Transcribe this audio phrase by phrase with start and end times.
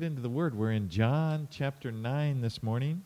[0.00, 0.54] into the Word.
[0.54, 2.98] We're in John chapter 9 this morning.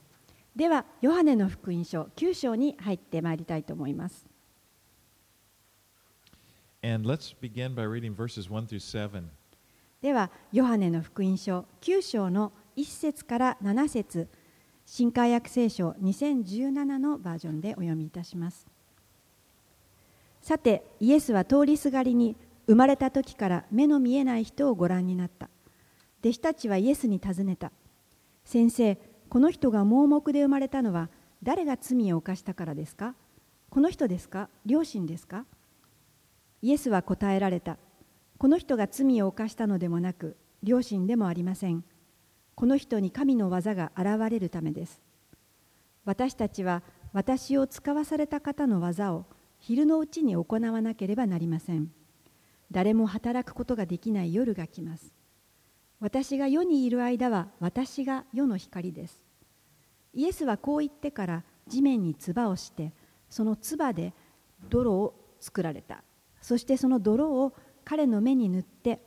[0.55, 4.27] では、ヨハネの福音書9章に入ってまいりたいと思います。
[6.83, 9.23] And let's begin by reading verses 1 through 7.
[10.03, 14.29] では、ヨハネの福音書9章の1節から7節
[14.85, 18.67] 新海訳聖書2017のバージョンでお読みいたします。
[20.43, 22.37] さて、イエスは通りすがりに
[22.67, 25.49] 生まれた時から目の見えない人をご覧になった。
[26.25, 27.73] 弟子たちはイエスに尋ねた。
[28.45, 28.97] 先生、
[29.29, 31.09] この人が盲目で生まれたのは
[31.43, 33.17] 誰が罪を犯したからですか？
[33.71, 34.49] この人ですか？
[34.65, 35.45] 両親ですか？
[36.63, 37.77] イエスは答えられた。
[38.39, 41.83] この人が罪を犯したのでもなく、両親でもありません。
[42.55, 45.01] この人に神の技が現れるためです。
[46.05, 46.83] 私たちは
[47.13, 49.25] 私を使わされた方の技を
[49.59, 51.91] 昼のうちに行わなければなりません。
[52.71, 55.13] 誰も働くことができない夜が来ます。
[56.03, 59.23] 私が世にいる間は私が世の光です。
[60.13, 62.93] イエスはこう言ってから地面に唾をして、
[63.31, 64.13] その唾で
[64.69, 66.03] 泥を作られた。
[66.41, 67.53] そしてその泥を
[67.85, 69.01] 彼の目に塗って、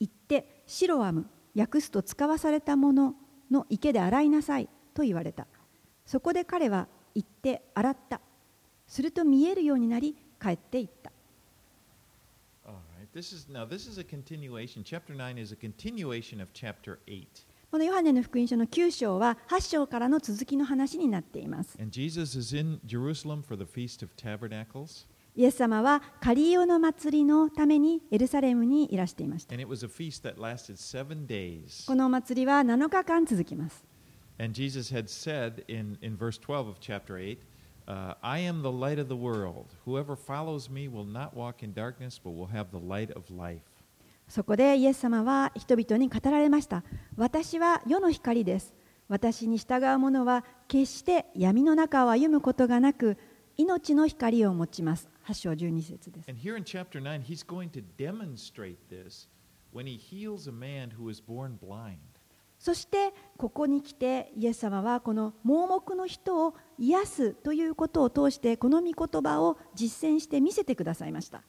[0.00, 3.14] 行ってシロアム、訳すと使わされたもの
[3.48, 5.46] の池で洗いなさいと言われた。
[6.04, 8.20] そこで彼は行って洗った。
[8.88, 11.12] すると見えるようになり帰っていった。
[13.16, 14.84] This is now this is a continuation.
[14.84, 17.26] Chapter 9 is a continuation of chapter 8.
[17.70, 21.78] このヨハネの福音書の9章は8章からの続きの話になっています。
[21.80, 25.06] And Jesus is in Jerusalem for the Feast of Tabernacles.
[25.34, 29.56] イエス様はカリオの祭りのためにエルサレムにいらしていました。
[29.56, 29.62] こ
[31.94, 33.82] のお祭りは7日間続きます。
[34.38, 37.38] And Jesus had said in, in verse 12 of chapter 8,
[37.86, 39.66] uh, I am the light of the world.
[39.84, 43.62] Whoever follows me will not walk in darkness, but will have the light of life.
[44.28, 46.82] そこでイエス様は人々に語られました。
[47.16, 48.74] 私は世の光です。
[49.08, 53.16] 私に従う者は決して闇の中を歩むことがなく、
[53.56, 55.08] 命の光を持ちます。
[55.28, 56.28] 8章12節です。
[56.28, 59.28] And here in chapter 9, he's going to demonstrate this
[59.72, 61.98] when he heals a man who was born blind.
[62.58, 71.42] そしてここに来てイエス様はこの盲目の人を癒すということを通してこの御言葉を実践して見せてくださいました。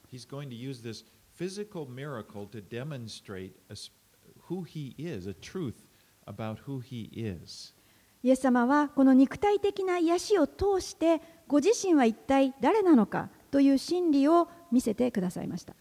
[8.23, 15.75] イエス様はこの肉体的な癒しを通してご自身は一体誰なのかという真理を見せてくださいました。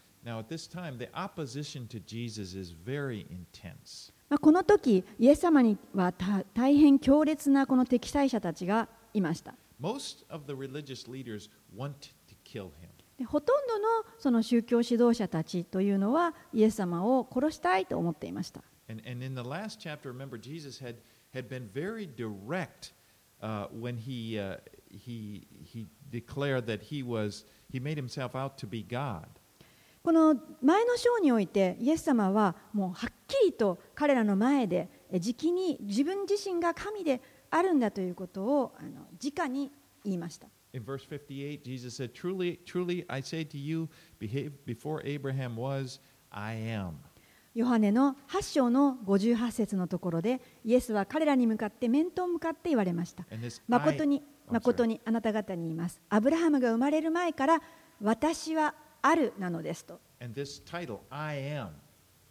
[4.35, 6.11] この時、イエス様には
[6.53, 9.55] 大変強烈なこの敵対者たちがいました。
[13.25, 13.87] ほとんどの,
[14.19, 18.61] その宗教指導者たちというのは、イエス様を殺したいと思っていました。
[30.03, 39.71] この前の章において、イエス様はもうはっきりと彼らの前でえ直に自分自身が神であるんだということをあの直に
[40.03, 40.47] 言いました。
[40.73, 43.87] In verse 58, Jesus said, Truly, truly, I say to you,
[44.19, 45.99] before Abraham was,
[46.29, 46.93] I am.
[47.55, 53.25] ヨハネの8章の58節のところでイエスは彼らに向かって面と向かって言われました。
[53.67, 55.99] 誠に誠.にあなた方に言います。
[56.09, 57.61] アブラハムが生まれる前から
[58.01, 59.99] 私はあるなのですと。
[60.21, 61.69] And this title, I am,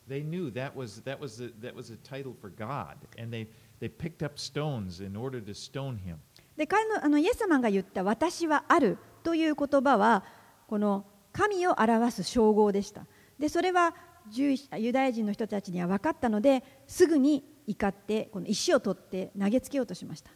[0.09, 2.97] they knew that was, that was, a, that was a title for God.
[3.19, 3.49] And they,
[3.81, 6.19] they picked up stones in order to stone him.
[6.57, 10.25] で彼のあのイエス様が言った「私はある」という言葉は
[10.67, 13.07] この神を表す称号でした
[13.39, 13.95] でそれは
[14.33, 14.57] ユ
[14.91, 20.31] ダヤ人の人たちには分かったのですぐに怒ってこの石を取って投げつけようとしました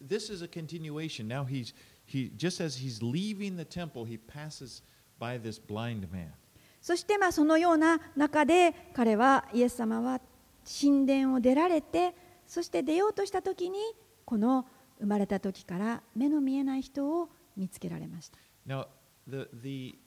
[0.00, 1.28] this is a continuation.
[1.28, 1.72] Now he's,
[2.04, 4.82] he, just as he's leaving the temple, he passes
[5.18, 6.32] by this blind man.
[6.86, 10.20] そしてまあそのような中で彼はイエス様は
[10.64, 12.14] 神殿を出られて
[12.46, 13.80] そして出ようとした時に
[14.24, 14.64] この
[15.00, 18.38] 生まれた時から目の見えない人を見つけられました
[18.68, 18.86] Now,
[19.26, 19.98] the, the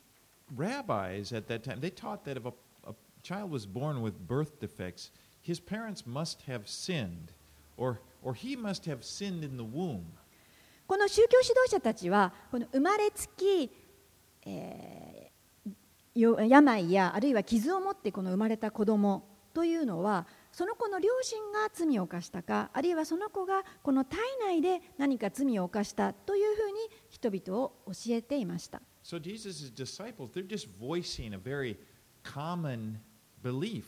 [0.55, 2.53] rabbis at that time, they taught that if a,
[2.89, 2.93] a
[3.23, 5.11] child was born with birth defects,
[5.41, 7.33] his parents must have sinned,
[7.75, 10.05] or, or he must have sinned in the womb.
[10.87, 13.69] この宗教指導者たちはこの生まれつき、
[14.45, 15.18] えーよ
[16.15, 19.23] 病やあるいは傷を持ってこの生まれた子供
[19.53, 26.73] というのはその子の両親が罪を犯したかあるいはその子がこの体内で何か罪を犯したというふうに
[27.09, 31.77] 人々を教えていました So Jesus' disciples, they're just voicing a very
[32.23, 32.99] common
[33.41, 33.85] belief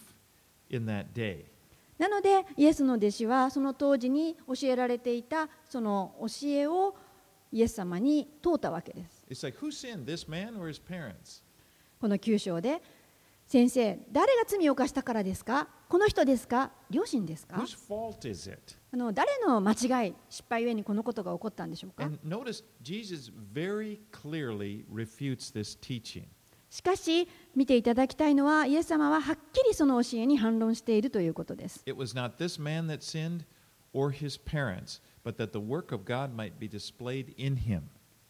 [0.70, 1.46] in that day.
[1.98, 6.96] なのでイエスの弟子はその当時に教えられていたその教えを
[7.52, 9.26] イエス様に問うたわけです。
[9.30, 11.44] It's like, who sinned, this man or his parents?
[12.02, 12.82] この9章で
[13.46, 15.68] 先生、誰が罪を犯したからですか？
[15.88, 16.72] この人ですか？
[16.90, 17.58] 両親ですか？
[18.92, 22.06] あの誰の間違い、失敗ゆえにこのことが起こったんでしょうか？
[26.72, 31.84] しかし、見ていただきたいのは、イエス様ははっきりその教えに反論しているということです。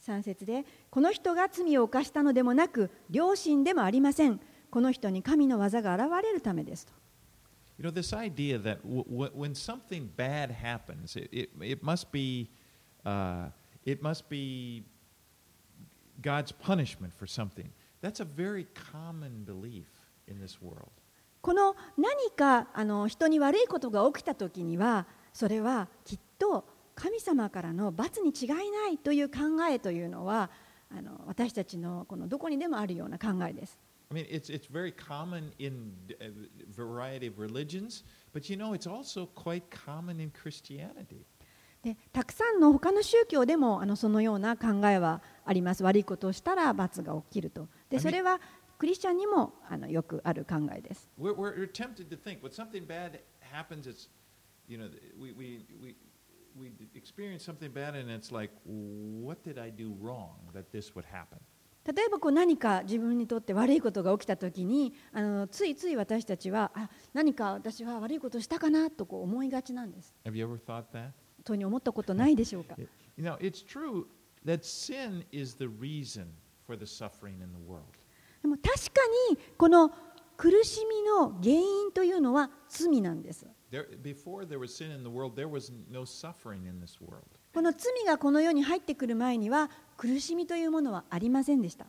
[0.01, 4.39] 3節でこの人が罪を犯したのでもなく両親でもありません
[4.71, 6.93] この人に神の技が現れるためですと
[7.77, 12.47] You know, this idea that when something bad happens, it, it, it must be
[13.03, 13.49] uh,
[13.83, 14.83] it must be
[16.21, 17.71] God's punishment for something.
[18.01, 19.87] That's a very common belief
[20.27, 20.91] in this world.
[21.41, 26.65] この何かあの人に悪いことが起きた時にはそれはきっと
[26.95, 29.39] 神様からの罰に違いないという考
[29.69, 30.49] えというのは
[30.89, 33.79] あの私たちの,このどこにでもあるような考えです。
[41.81, 45.83] でたくさんの他の宗教でもあのそのような考えはあります。
[45.83, 47.69] 悪いことをしたら罰が起きると。
[47.89, 48.39] でそれは
[48.77, 51.09] クリスチャンにもあのよくある考えです。
[56.59, 61.39] We experience something bad and it's like, what did I do wrong that this would happen?
[61.83, 71.09] 例えばこう何か自分にとって悪いことが起きた時にあのついつい私たちはあ何か私は悪いことをしたかなとこう思いがちなんです Have you ever thought that?
[71.43, 72.75] とに思ったことないでしょうか
[73.17, 74.05] You know, it's true
[74.45, 76.27] that sin is the reason
[76.67, 77.83] for the suffering in the world.
[78.43, 79.01] でも確か
[79.31, 79.91] にこの
[80.37, 83.47] 苦しみの原因というのは罪なんです
[87.53, 91.85] この罪がこの世に入ってくる前には苦しみというものはありませんでした。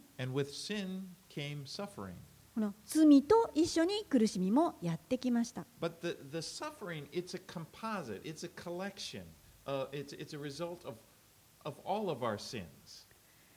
[2.54, 5.66] この罪と一緒に苦しみもやってきました。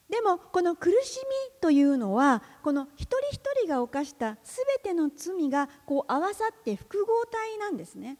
[0.09, 8.17] でもこの苦しみというのはこの一人一人が犯したすべての罪がこう合わさって複合体なんですね。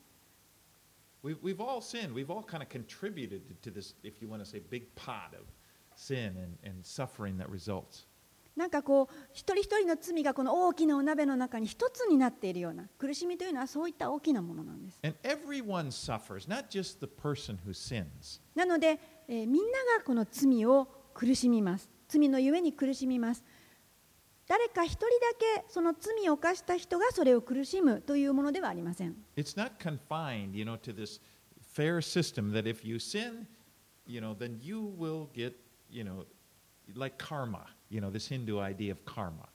[8.56, 15.00] なんかこう一人一人の罪がこの大きなお鍋の中に一つになっているような苦しみというのはそういった大きなものなんです。
[18.56, 23.44] なので、えー、みんながこの罪を苦しみます罪のゆえに苦しみます
[24.48, 25.10] 誰か一人だ
[25.58, 31.20] けその罪を犯した人がそれを苦しむというものではありません It's not confined, you know, to this
[31.74, 33.48] fair system that if you sin,
[34.06, 35.54] you know, then you will get,
[35.90, 36.26] you know,
[36.96, 39.48] like karma, you know, this Hindu idea of karma.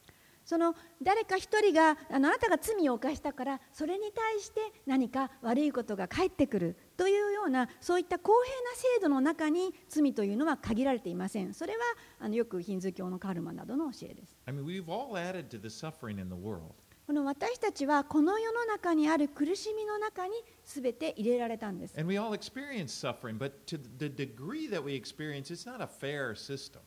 [0.44, 11.78] その誰か一人があのあなたが罪を犯したからそれに対して何か悪いことが返ってくるというようなそういった公平な制度の中に罪というのは限られていませんそれは
[12.18, 16.74] あのよくヒンズー教のカルマなどの教えです I mean, we've all added to the suffering in the world.
[17.06, 20.34] この私たちはこの世の中にある苦しみの中に
[20.66, 25.86] 全て入れられたんです And we all experience suffering, but to the degree that we experience, it's not a
[25.88, 26.80] fair system.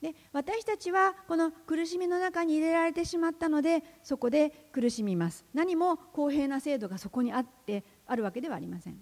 [0.00, 8.98] で私たちはこの苦しみの中に入れられてしまったのでそこで苦しみます何も公平な制度がそこにあってあるわけではありません。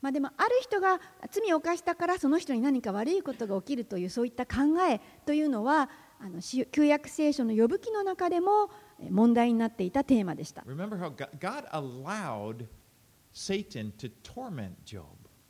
[0.00, 1.00] ま、でもある人が
[1.30, 8.70] 罪を犯したからその人に何か悪いことが起きるというそういった考えというのはあの旧約聖書の呼ぶ記の中でも
[9.10, 10.64] 問題になっていたテーマでした。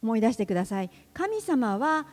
[0.03, 0.91] 思い出してください。
[1.15, 2.07] 神様は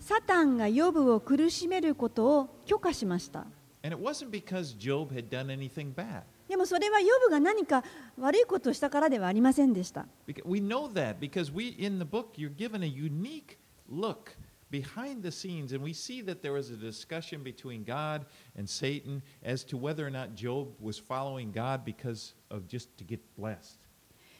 [0.00, 3.46] サタンが呼ぶを苦しめることを許可しました。
[3.83, 6.23] And it wasn't because Job had done anything bad.
[6.47, 7.83] でもそれはヨブが何か
[8.19, 13.57] 悪いことをしたからではありませんでした Because we know that because we in the book you're given a unique
[13.89, 14.35] look
[14.71, 19.21] behind the scenes and we see that there was a discussion between God and Satan
[19.43, 23.79] as to whether or not Job was following God because of just to get blessed.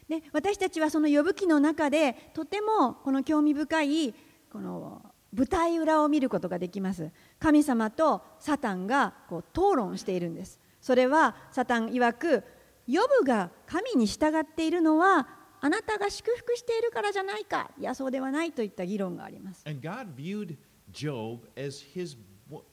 [0.08, 4.14] で私たちはその呼ぶ記の中でとてもこの興味深い
[4.52, 5.02] この
[5.33, 12.43] 舞台裏を見ることができます神様とサタンがこう討論しているんですそれはサタン曰く
[12.87, 15.27] ヨブが神に従っているのは
[15.61, 20.57] あなたが祝福しているからじゃないかいやそうではないといった議論があります And God viewed
[20.91, 22.17] Job as his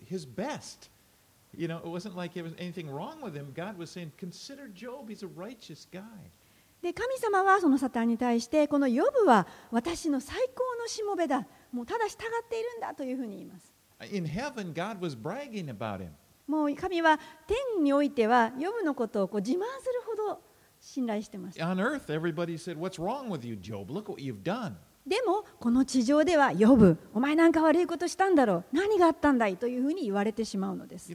[0.04, 0.90] his best.
[1.56, 3.52] You know, it wasn't like there was anything wrong with him.
[3.54, 5.08] God was saying, consider Job.
[5.08, 6.02] He's a righteous guy.
[6.80, 12.16] で神様はそのサタンに対してこのヨブは私の最高のしもべだもうただ従っ
[12.48, 13.72] ているんだというふうに言います。
[16.46, 20.40] もう神は天においてはヨブのことをこう自慢するほど
[20.80, 21.58] 信頼してます。
[25.08, 31.10] でも、この地上では、呼ぶ、お前なんか悪いことしたんだろう、何があったんだいというふうに言われてしまうのです。
[31.10, 31.14] You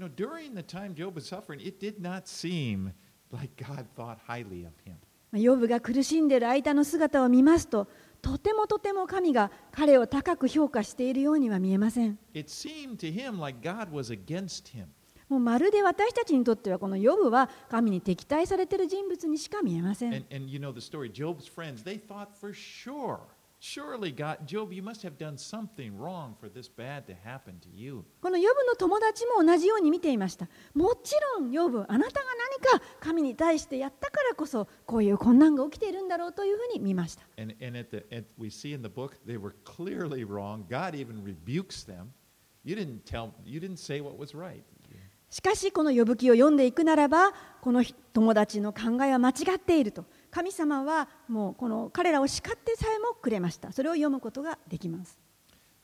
[5.31, 7.87] ぶ、ヨブが苦しんでる間の姿を見ますと、
[8.23, 12.17] とてもとても神が彼を高く評価しているようには見えません。
[15.27, 20.13] もうまるで私たちにとってはこのヨブは神に敵対されている人物にしか見えません。
[23.63, 28.03] Surely God, Job, you must have done something wrong for this bad to happen to you.
[28.21, 32.25] このヨブの友達も同じように見ていましたもちろんヨブあなたが
[32.69, 40.65] 何か神に対してやったからこそこういう困難が起きているんだろうというふうに見ました And, and at the, at, we see in the book, they were clearly wrong.
[40.69, 42.11] God even rebukes them.
[42.65, 44.63] You didn't tell, you didn't say what was right.
[45.33, 55.19] しかしこの呼ぶ記を読んでいくならばこの友達の考えは間違っていると神様はもうこの彼らを叱ってさえもくれましたそれを読むことができます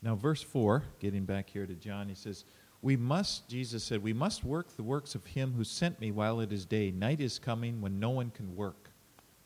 [0.01, 2.46] Now, verse 4, getting back here to John, he says,
[2.82, 6.41] We must, Jesus said, we must work the works of him who sent me while
[6.41, 6.89] it is day.
[6.89, 8.89] Night is coming when no one can work.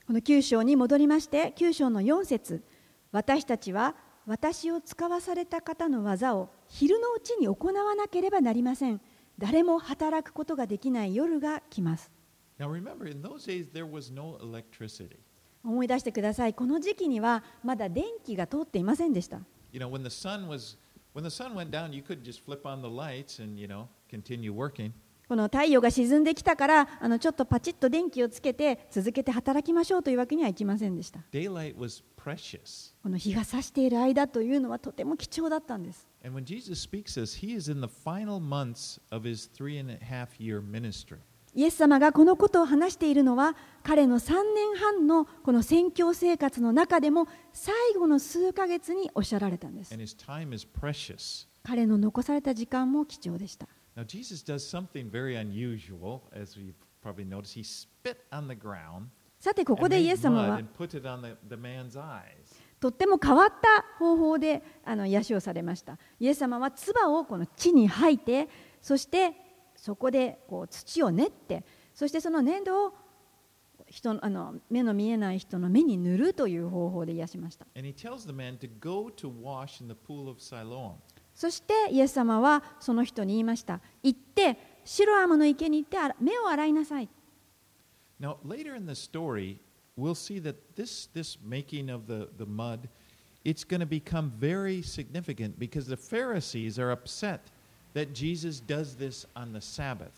[0.05, 2.63] この9章に戻りまして9章の4節
[3.11, 3.95] 私たちは
[4.25, 9.01] 私を使わされた方の技を昼のうちに行わなければなりません
[9.39, 12.11] 誰も働くことができない夜が来ます
[15.63, 16.53] 思い出してください。
[16.53, 19.39] この時期にはまだ電気が通っていませんでした。
[25.27, 31.21] この太陽が沈んできたから、あのちょっとパチッと電気をつけて続けて働きましょうというわけにはいきませんでした。
[33.01, 36.07] この日がさしている間というのはとても貴重だったんです。
[41.55, 49.93] イエス様がこのことを話しているのは彼の3年半のこの宣教生活の中でも最後の数ヶ月におっしゃられたんです。
[51.63, 53.67] 彼の残された時間も貴重でした。
[59.39, 60.61] さてここでイエス様は
[62.79, 65.97] とっても変わった方法であの癒しをされました。
[66.19, 68.49] イエス様は唾をこの地に吐いて、
[68.81, 69.33] そして
[69.83, 72.93] そこでこう土を練ってそしてその粘土を
[73.89, 77.65] 人のあの目の見えない人の目に塗るという方法で癒しました.
[81.35, 87.09] そしてイエス様はその人に言いました行ってシロアムの池に行って目を洗いなさい
[88.21, 89.57] Now, later in the story,
[89.97, 92.87] we'll see that this, this making of the, the mud,
[93.43, 97.51] it's going to become very significant because the Pharisees are upset
[97.93, 100.11] that Jesus does this on the Sabbath.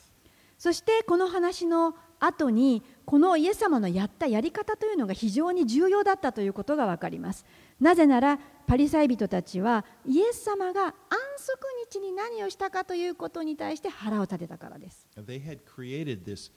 [0.57, 7.45] そしてこの話の後にこのイエス様のやったやり方というのが非常に重要だったということが分かります
[7.79, 10.93] なぜならパリサイ人たちはイエス様が安
[11.37, 11.59] 息
[11.91, 16.51] 日に何をしたかということに対して腹を立てたからです They had created this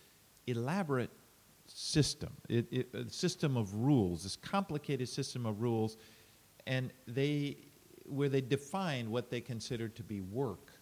[0.46, 1.10] elaborate
[1.68, 5.96] system, it, it, a system of rules, this complicated system of rules,
[6.66, 7.56] and they,
[8.06, 10.72] where they defined what they considered to be work.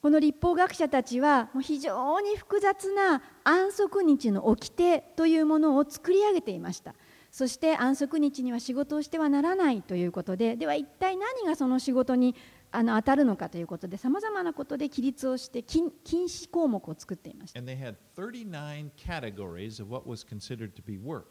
[0.00, 6.94] この立法学者たちはもう非常に複雑な安息日の掟というものを作り上げていました。
[7.30, 12.34] そして安息日には仕事をしてはならないということででは一体何がその仕事に
[12.70, 17.58] あの当たるのかということでさまざまなことで規律をして禁禁止項目を作っていました。
[17.58, 21.24] And they had 39 categories of what was considered to be work.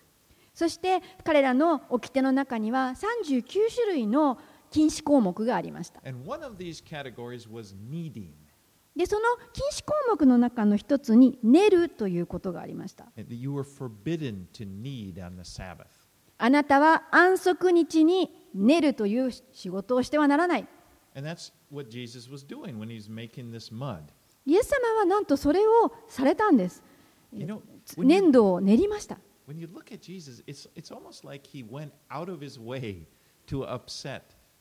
[0.53, 4.39] そして彼らの掟の中には39種類の
[4.77, 6.01] 禁止項目がありました。
[6.01, 6.25] で、その
[9.51, 13.07] 禁止項目の中の一つに、寝るということがありました。
[16.37, 20.61] あなたは安息日に寝るという仕事をしてはならない。
[20.61, 20.65] イ
[21.17, 21.21] エ
[24.61, 26.83] ス様はなんとそれをされたんです。
[27.97, 29.17] 粘土を練りました。
[29.47, 33.07] When you look at Jesus, it's, it's almost like he went out of his way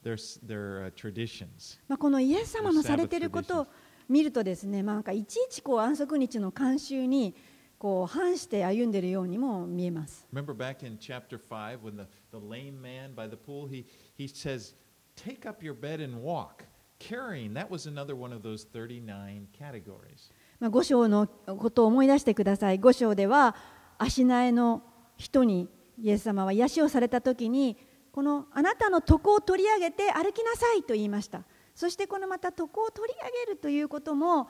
[0.06, 1.78] their, their uh, traditions.
[1.88, 3.66] まあ、このイエス様のされていることを
[4.08, 7.34] 見るとですね、まあ、なんかいちいちこう安息日の慣習に
[7.78, 10.26] こう反して歩んでいるようにも見えます。
[10.32, 13.84] Remember back in chapter 5 when the, the lame man by the pool, he,
[14.16, 14.74] he says,
[15.16, 16.64] Take up your bed and walk.
[16.98, 20.30] carrying, that was another one of those 39 categories.
[20.58, 23.54] まあ、5章のことを思い出してください5章では
[23.98, 24.82] 足苗の
[25.18, 25.68] 人に
[26.00, 27.76] イエス様は癒しをされた時に
[28.16, 31.42] このあなたの床を取り上げて歩きなさいと言いました
[31.74, 34.48] そしてこのまた床を取り上げるということも、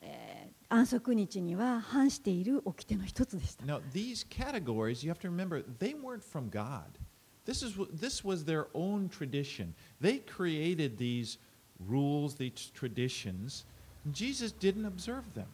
[0.00, 3.64] えー安息日には反している掟の一つでした。
[3.64, 6.84] Now, these categories, you have to remember, they weren't from God.
[7.46, 9.72] This, is, this was their own tradition.
[9.98, 11.38] They created these
[11.88, 13.64] rules, these traditions.
[14.12, 15.46] Jesus didn't observe them.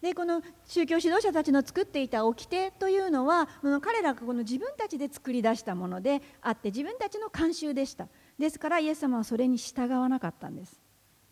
[0.00, 8.06] でこの宗教指導者たちの作っていた掟というのはこの彼らがこの自分たちで作り出したものであって自分たちの慣習でした
[8.38, 10.80] ですからイエス様はそれに従わなかったんです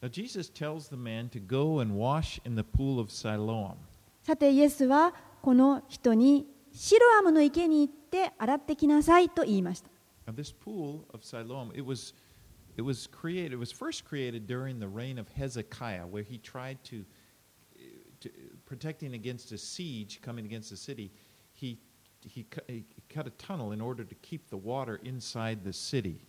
[0.03, 3.77] Now, Jesus tells the man to go and wash in the pool of Siloam.
[4.23, 9.91] さてイエスはこの人にシロアムの池に行って洗ってきなさいと言いました
[10.27, 12.13] Now, this pool of Siloam, it was,
[12.77, 16.79] it was created, it was first created during the reign of Hezekiah, where he tried
[16.85, 17.05] to,
[18.21, 18.31] to
[18.67, 21.11] protecting against a siege coming against the city,
[21.55, 21.79] he,
[22.21, 26.21] he, he cut a tunnel in order to keep the water inside the city.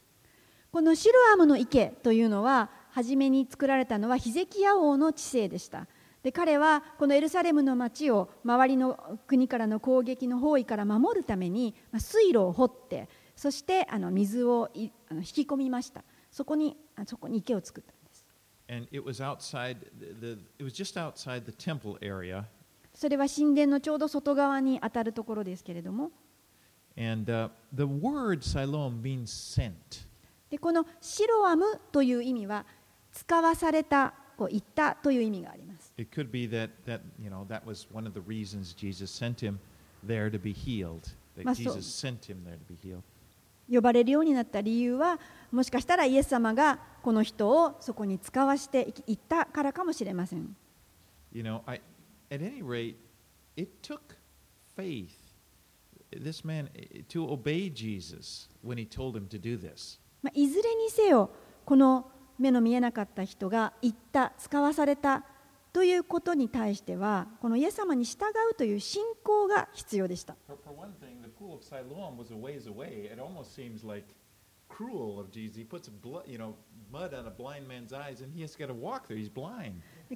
[0.71, 5.87] このシロアムの池というのは初めに作られたのはヒゼキヤ王の治世でした。
[6.21, 14.69] で彼はこのエルサレムの町を周りの国からの攻撃の包囲から守るために水路を掘ってそしてあの水を
[15.09, 16.03] あの引き込みました。
[16.31, 17.93] そこにあそこに池を作った。
[18.68, 22.44] And it was outside, the, the, it was just outside the temple area.
[22.94, 26.10] それは神殿のちょうど外側に当たるところですけれども
[26.96, 29.72] And uh, the word Siloam means sent.
[30.50, 32.66] でこのシロアムという意味は
[33.10, 39.40] 使わされたこう言ったという意味があります It could be that, that, you know, that was one of the reasons Jesus sent
[39.42, 39.58] him
[40.06, 41.10] there to be healed.
[41.36, 43.02] That Ma so- Jesus sent him there to be healed.
[43.71, 45.19] 呼ばれるようになった理由は
[45.51, 50.55] もしかしたらイエス様がこの人をそこに使わしていったからかもしれません
[51.33, 51.81] You know, I,
[52.31, 52.95] at any rate,
[53.57, 53.99] it took
[54.75, 55.09] faith,
[56.11, 59.99] this man, eh, to obey Jesus when he told him to do this.
[60.23, 61.29] まあいずれにせよ
[61.65, 65.23] この目の見えなかった人が言った使わされた
[65.73, 70.35] ということに対しては、このイエス様に従うという信仰が必要でした。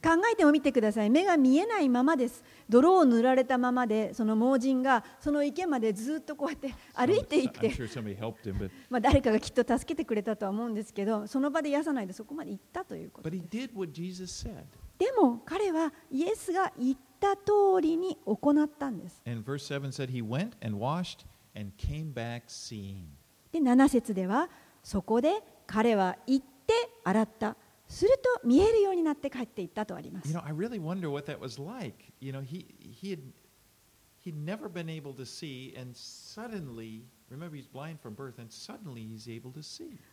[0.01, 7.69] 考えてもみてください、目が見えないままです、泥を塗られたままで、その盲人がその池までずっとこうやって歩いていって、
[8.89, 13.41] まあ誰かがきっと助けてくれたとは思うんですけど、その場で癒さないでそこまで行ったということです。
[15.01, 23.05] でも彼はイエスが言った通りに行ったんです And verse 7 said he went and washed and came back seeing.
[23.51, 24.47] で7節では
[24.83, 28.11] そこで彼は行って洗ったする
[28.41, 32.13] と見えるようになって帰っていったとありま You す know, I really wonder what that was like.
[32.19, 33.21] You know, he he had
[34.23, 37.05] he'd never been able to see, and suddenly,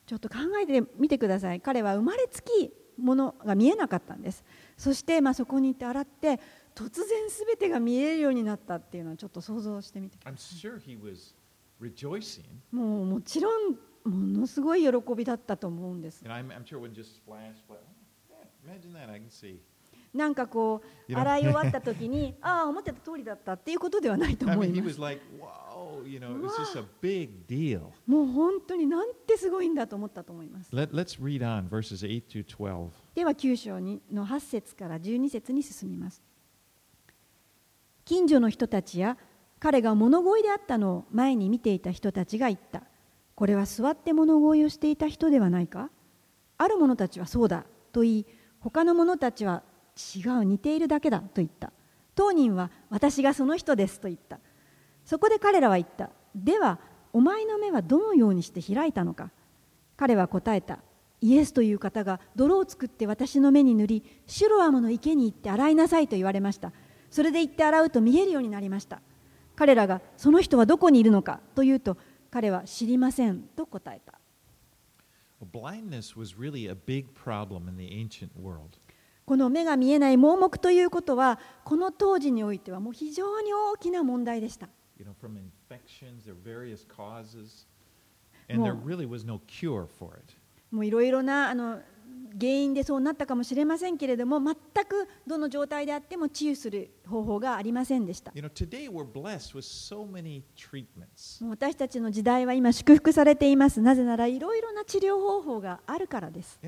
[0.06, 1.60] ちょっと考えてみてください。
[1.60, 4.44] 彼は生まれつきものが見えなかったんです。
[4.76, 6.40] そしてまあそこに行って洗って
[6.74, 10.36] 突然すべてが見えるようになったっていうのをちょっと想像してみてください。
[12.70, 13.72] もうもちろん
[14.04, 16.24] ものすごい喜びだったと思うんです。
[16.24, 16.80] And I'm, I'm sure
[20.14, 25.00] なんかこう洗い終わった時に ああ思ってた通りだったっていうことではないと思います.
[28.06, 30.74] もう本当になんてすごいんだと思ったと思います。
[30.74, 32.88] Let, let's read on verses 8 through 12.
[33.14, 36.22] では9章にの8節から12節に進みます。
[38.04, 39.18] 近所の人たちや
[39.60, 42.84] 彼が物乞いであったのを前に見ていた人たちが言った。
[43.34, 45.90] これは座って物乞いをしていた人ではないか。
[46.56, 48.26] ある者たちはそうだと言い
[48.60, 49.62] 他の者たちは
[50.16, 51.72] 違う似ているだけだと言った。
[52.14, 54.38] 当人は私がその人ですと言った。
[55.04, 56.10] そこで彼らは言った。
[56.34, 56.78] では
[57.12, 59.30] お前の目はどのようにして開いたのか。
[59.96, 60.78] 彼は答えた。
[61.20, 66.72] イエスという方が泥を作って私の目に塗りシュロアムの池に行って洗いなさいと言われました。
[67.10, 69.00] それで行って洗うと見えるようになりました。
[69.56, 71.96] 彼らがその人はどこにいるのかというと
[72.30, 74.14] 彼は知りませんと答えた。
[75.52, 78.78] Blindness was really a big problem in the ancient world.
[79.28, 84.70] この目が見えない盲目ということは、この当時においてはもう非常に大きな問題でした。
[90.70, 91.78] もういろいろなあの
[92.40, 98.32] 原因でそうなったかもしれませんけれども、全くどの状態であっても治癒する方法がありませんでした。
[101.50, 103.82] 私たちの時代は今、祝福されています。
[103.82, 106.58] なぜならいろいろな治療方法があるからです。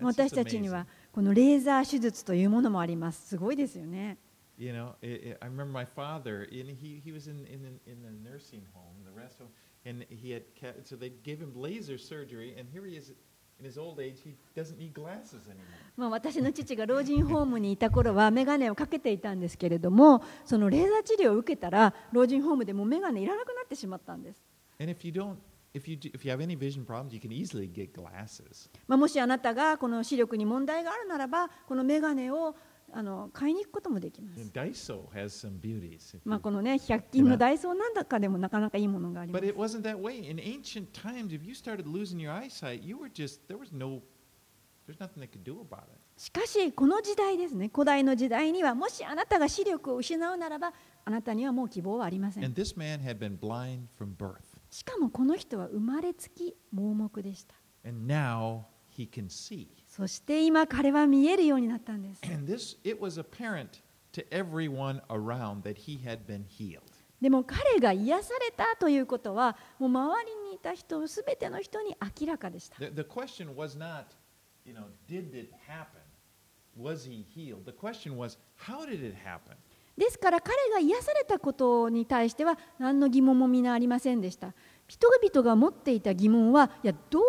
[0.00, 3.28] 私たちに.はこのレーザー手術というものもあります。
[3.28, 4.18] すごいですよね。
[4.58, 4.94] You know,
[5.40, 9.12] i remember my father, and he, he was in, in, in the nursing home, the
[9.12, 9.50] rest home,
[9.86, 10.42] and he had,
[10.84, 13.14] so they gave him laser surgery, and here he is.
[15.96, 24.40] まあ、私の父が老人ホームにいた頃は眼鏡をかけていたんですけれどもそのレーザー治療を受けたら老人ホームでもう眼鏡いらなくなってしまったんです、
[24.80, 25.38] And if you don't,
[25.78, 28.68] if you, do, if you have any vision problems, you can easily get glasses.
[28.86, 32.54] まあ、もしあなたがこの視力に問題があるならばこの眼鏡を
[32.90, 36.18] あの買いに行くこともできます Daiso has some beauties.
[36.24, 40.28] まあ、このね100均のダイソーなんだかでもなかなかいいものがありま But す it wasn't that way.
[40.28, 44.00] In ancient times, if you started losing your eyesight, you were just, there was no,
[44.86, 45.98] there's nothing they could do about it.
[46.16, 50.72] しかしこの時代ですね古代の時代にはもしあなたが視力を失うならば
[51.04, 54.47] あなたにはもう希望はありません And this man had been blind from birth.
[54.70, 57.54] しかもこの人は生まれつき盲目でした
[57.86, 58.64] And now
[58.96, 59.68] he can see.
[59.86, 63.80] そして今彼は見えるようになったんです And this, it was apparent
[64.12, 66.82] to everyone around that he had been healed.
[67.20, 74.04] でも彼が癒されたということはもう周りにいた人すべての人に明らかでした The, the question was not,
[74.64, 76.00] you know, did it happen?
[76.76, 77.64] Was he healed?
[77.64, 79.56] The question was, how did it happen?
[79.98, 84.54] ですから彼が癒されたことに対しては何の疑問も皆ありませんでした
[84.86, 87.26] 人々が持っていた疑問はいやどうや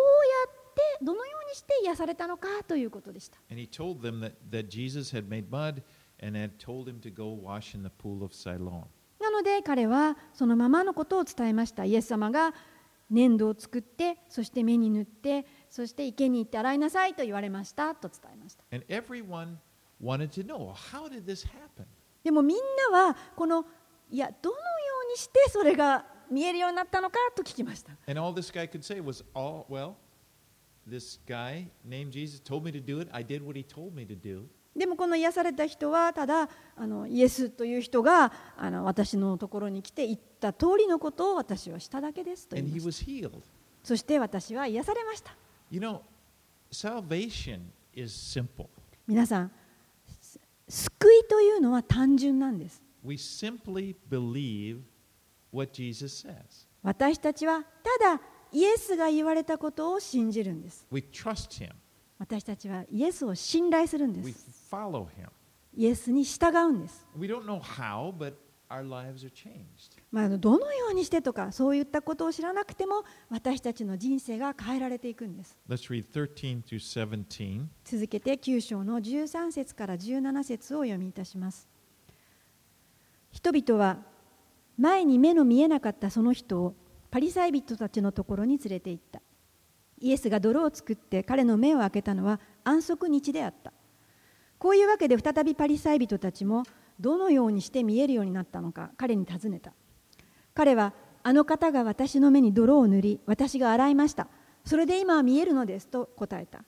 [0.48, 0.54] っ
[0.98, 5.82] てどのようにして癒されたのかということでした And he told them that, that Jesus had made mud
[6.22, 8.84] and had told him to go wash in the pool of Siloam.
[9.20, 12.54] なので彼はそのままのことを伝えましたイエス様が
[13.10, 19.56] 粘土を作ってそして目に塗ってそして池に行って洗いなさいと言われましたと伝えました And everyone
[20.00, 21.84] wanted to know, how did this happen?
[22.22, 22.58] でもみん
[22.92, 23.64] なはこの
[24.10, 24.62] いやどのよ
[25.08, 27.92] うにしてそれが見えるようになったのかと聞きました。
[34.76, 42.72] でもこの癒された人はただあのイエスという人があの私のところに来て言った通りのことを私はしただけですと言いま
[43.82, 45.34] そして私は癒されました。
[49.06, 49.50] 皆さん、
[50.70, 52.82] 救いというのは単純なんです。
[56.82, 57.62] 私たちは
[58.00, 58.20] ただ
[58.52, 60.86] イエスが言われたことを信じるんです。
[62.18, 64.26] 私たちはイエスを信頼するんです。
[65.74, 67.06] イエスに従うんです。
[70.12, 75.56] まあ、どのようにしてとかそういったことを知らなくても私たちの人生が変えられていくんです。
[75.68, 77.66] Let's read 13 through 17.
[77.84, 81.68] 続けて9章の13節から17節をお読みいたします。
[83.30, 83.98] 人々は
[84.76, 86.74] 前に目の見えなかったその人を
[87.12, 89.22] パリサイ人たちのところに連れて行った。
[90.00, 93.72] イエスが泥を作って彼の目を開けたのは安息日であった。
[94.58, 96.64] こういうわけで再びパリサイ人たちも
[96.98, 99.72] どのようにして見えるようになったのか彼に尋ねた
[100.54, 104.28] 彼はあの方が私の目に泥を塗り私が洗いました。
[104.64, 106.64] それで今は見えるのですと答えた。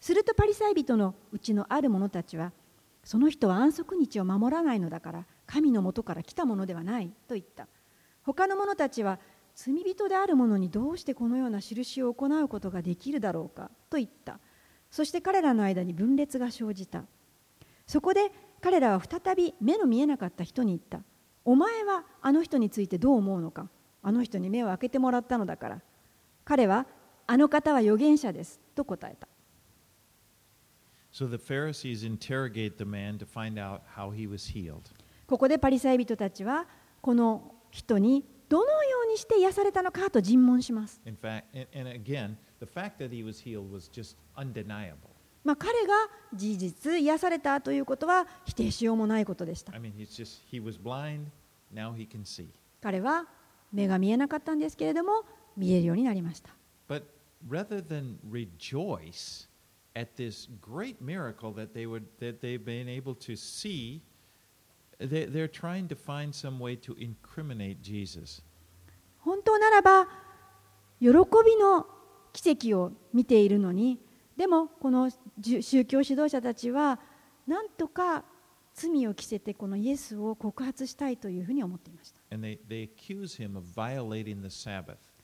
[0.00, 2.52] するとパリサイ人のうちのある者たちは
[3.04, 7.66] その人は安息日を守らないのだから神のもとから来たものではないと言った。
[8.22, 9.18] 他の者たちは
[9.54, 14.38] 罪人である者にどうしてこのような印を行うことができるだろうかと言った。
[14.90, 17.04] そして彼らの間に分裂が生じた。
[17.86, 21.00] そこで彼らは再び目の見えなかった人に言った。
[21.46, 23.68] お前はあの人についてどう思うのか？
[24.02, 25.80] あの人に目を開けてもらったのだから
[26.44, 26.86] 彼は
[27.26, 29.28] あの方は預言者ですと答えた。
[35.26, 36.66] ここでパリサイ人たちは
[37.00, 41.00] この人にどのようにして癒されたのかと尋問します。
[45.46, 45.94] まあ、彼が
[46.34, 49.72] 事実、癒されたということは否定しようもないことでした。
[52.82, 53.28] 彼は
[53.72, 55.24] 目が見えなかったんですけれども、
[55.56, 56.50] 見えるようになりました。
[69.20, 70.08] 本当ならば、
[71.00, 71.86] 喜びの
[72.32, 74.00] 奇跡を見ているのに、
[74.36, 77.00] でもこの宗教指導者たちは
[77.46, 78.24] なんとか
[78.74, 82.20] 罪を着せてこのイエスを告発したいというふうに思っていました。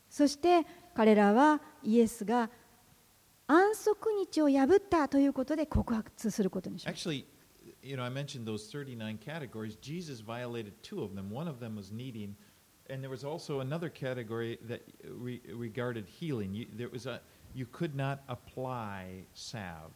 [0.08, 2.50] そして彼らはイエスが
[3.46, 6.90] 安息日を破ったということで告発することにした。
[17.54, 19.92] You could not apply salve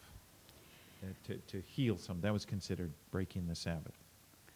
[1.25, 2.21] to, to heal some.
[2.21, 3.93] That was considered breaking the Sabbath.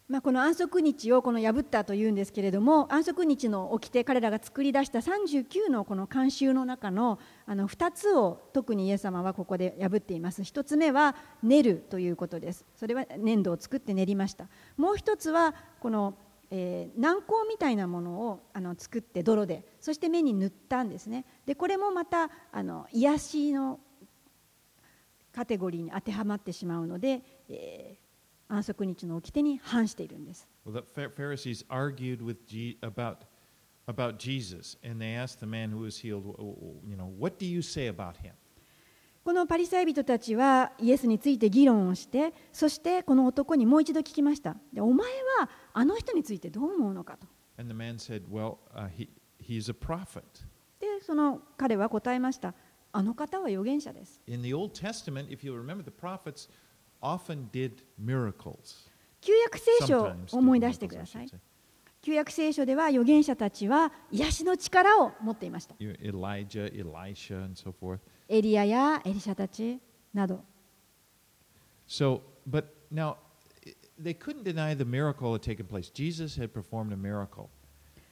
[0.08, 16.14] まあ、この安息日をこの破ったというんですけれども安息日の掟彼らが作り出した39のこの慣習の中のあの2つを特にイエス様はここで破っています1つ目は練るということですそれは粘土を作って練りましたもう1つはこの、
[16.54, 23.80] えー、軟膏みたいなものをあの作って泥でそして目に塗ったんですねでこれもまたあの癒しの
[25.34, 30.46] カテゴリーに当てはまってしまうので、えー、安息日の掟に反しているんです。
[33.88, 36.22] About Jesus, and they ask the man who was healed,
[36.86, 38.32] you know, what do you say about him?
[39.24, 45.08] このパリサイ人たちはイエスについて議論をしてそしてこの男にもう一度聞きましたでお前
[45.38, 47.26] はあの人についてどう思うのかと
[47.58, 49.08] And the man said, well, uh, he,
[49.38, 50.22] he's a prophet.
[50.80, 52.54] でその彼は答えました
[52.90, 56.48] あの方は預言者です In the Old Testament, if you remember, the prophets
[57.00, 58.90] often did miracles.
[59.20, 61.28] 旧約聖書を思い出してください。
[62.00, 65.76] 旧約聖書では預言者たちは癒しの力を持っていました。
[65.76, 68.00] Elijah, Elisha, and so forth.
[68.27, 69.79] エリアやエリシャたち
[70.13, 70.43] など。
[71.87, 73.17] So, but now,
[73.97, 75.89] they couldn't deny the miracle had taken place.
[75.89, 77.49] Jesus had performed a miracle.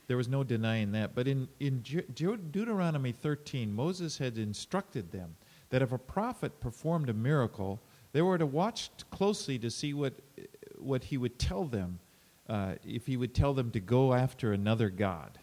[0.07, 1.13] There was no denying that.
[1.13, 5.35] But in, in Deuteronomy 13, Moses had instructed them
[5.69, 7.81] that if a prophet performed a miracle,
[8.15, 10.13] They were to watch closely to see what,
[10.77, 11.99] what he would tell them,
[12.47, 15.37] uh, if he would tell them to go after another God.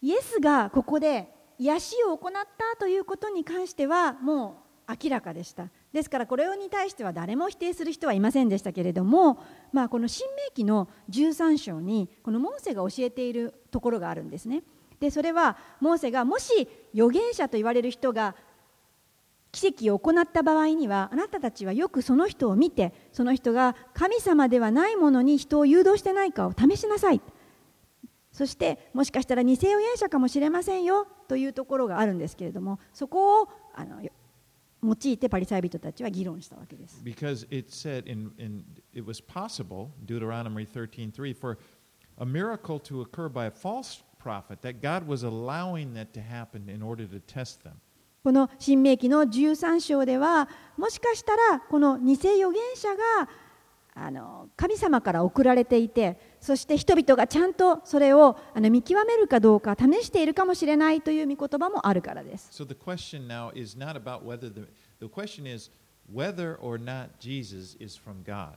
[0.00, 1.28] イエスがここで
[1.59, 5.69] 癒しを行ったということに関してはもう明らかでした。
[5.91, 9.39] ですからこれに対しては誰も否定する人はいませんでしたけれども、
[9.73, 14.63] まあ、この新明記の13章にこのモーセが教えているところがあるんですね。
[14.99, 18.35] でそれはモーセがもし預言者と言われる人が
[19.51, 27.21] 奇跡を行った場合にはあなたたちはよくその人を見てその人が神様ではないものに人を誘導してないかを試しなさい
[28.37, 33.99] そしてもしかしたら偽預言者かもしれませんよというところがあるんですけれどもそこをあの
[34.83, 37.01] 用いてパリサイ人たちは議論したわけです。
[37.03, 41.57] Because it said in, in it was possible, Deuteronomy 13:3, for
[42.19, 46.69] a miracle to occur by a false prophet, that God was allowing that to happen
[46.69, 47.73] in order to test them.
[48.23, 50.47] この新明記の13章では
[50.77, 53.27] もしかしたらこの偽預言者が
[53.99, 62.49] あの神様から送られていてそして人々がちゃんとそれをあの見極めるかどうか試しているかもしれないという御言葉もあるからです。
[62.51, 64.67] So the question now is not about whether the,
[64.99, 65.71] the question is
[66.13, 68.53] whether or not Jesus is from God.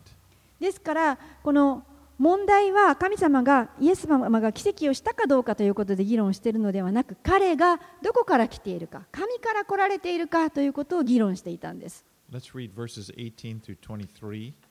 [0.60, 1.84] ですからこの
[2.18, 12.04] 問題は神様がイエス様が奇跡をしたかどうかということで議論しているのではなく彼がどこから来ているか神から来られているかということを議論していたんです。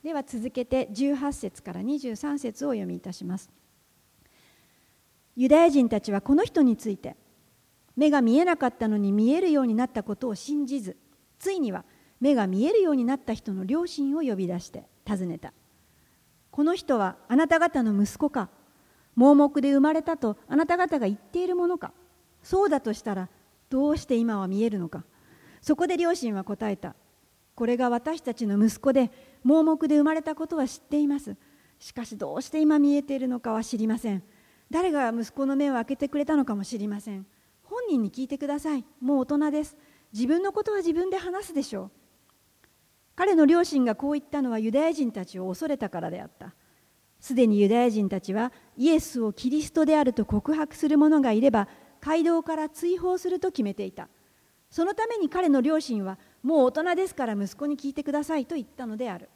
[0.01, 3.49] では続けて18節から23節を読みいたします。
[5.35, 7.17] ユダヤ人たちはこの人について
[7.97, 10.95] 目が見えなかったのに見えるようになったことを信じず
[11.37, 11.83] ついには
[12.21, 15.51] 目が見えるようになった人の両親を呼び出して尋ねた。
[16.51, 18.49] この人はあなた方の息子か？
[19.15, 21.91] 盲目で生まれたとあなた方が言っているものか？
[22.41, 23.27] そうだとしたら
[23.69, 25.03] どうして今は見えるのか？
[25.61, 26.95] そこで両親は答えた。
[27.59, 29.11] これが私たちの息子で
[29.43, 31.35] 盲目で生まれたことは知っています。
[31.77, 34.23] しかしどうして今見えているのかは知りません。
[34.71, 37.25] 誰が息子の目を開けてくれたのかも知りません。
[37.63, 38.85] 本人に聞いてください。
[39.01, 39.75] もう大人です。
[40.13, 41.91] 自分のことは自分で話すでしょう。
[43.17, 46.55] 彼の両親がこう言ったのはユダヤ人たちを恐れたからであった。
[47.19, 51.67] すでにユダヤ人たちはイエスをキリストであると告白する者がいれば
[51.99, 54.07] 街道から追放すると決めていた。
[54.69, 59.29] そのために彼の両親はもう大人ですから息子に聞いてくださいと言ったのである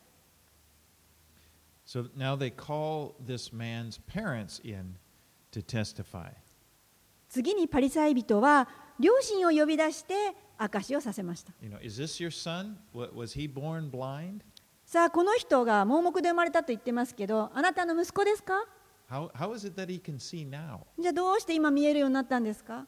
[1.85, 4.95] So now they call this man's parents in
[5.51, 6.31] to testify.
[7.29, 10.13] 次にパリサイ人は両親を呼び出して
[10.57, 11.51] 証しをさせました。
[11.61, 12.75] You know, is this your son?
[12.93, 14.41] Was he born blind?
[14.85, 18.53] さあ、この人が盲目で生まれたと言ってますけど、あなたの息子ですか
[19.09, 20.79] ？How, how is it that he can see now?
[20.99, 22.85] じゃあどうして今見えるようになったんですか？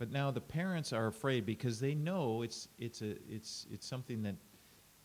[0.00, 4.22] But now the parents are afraid because they know it's, it's, a, it's, it's something
[4.22, 4.34] that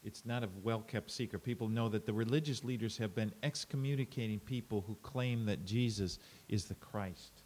[0.05, 1.43] it's not a well kept secret.
[1.43, 6.63] People know that the religious leaders have been excommunicating people who claim that Jesus is
[6.65, 7.43] the Christ.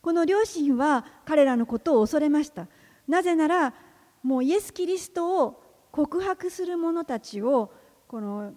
[0.00, 2.68] この両親は彼らのことを恐れました。
[3.08, 3.74] なぜなら
[4.22, 7.72] もうイエス・キリストを告白する者たちを
[8.06, 8.52] この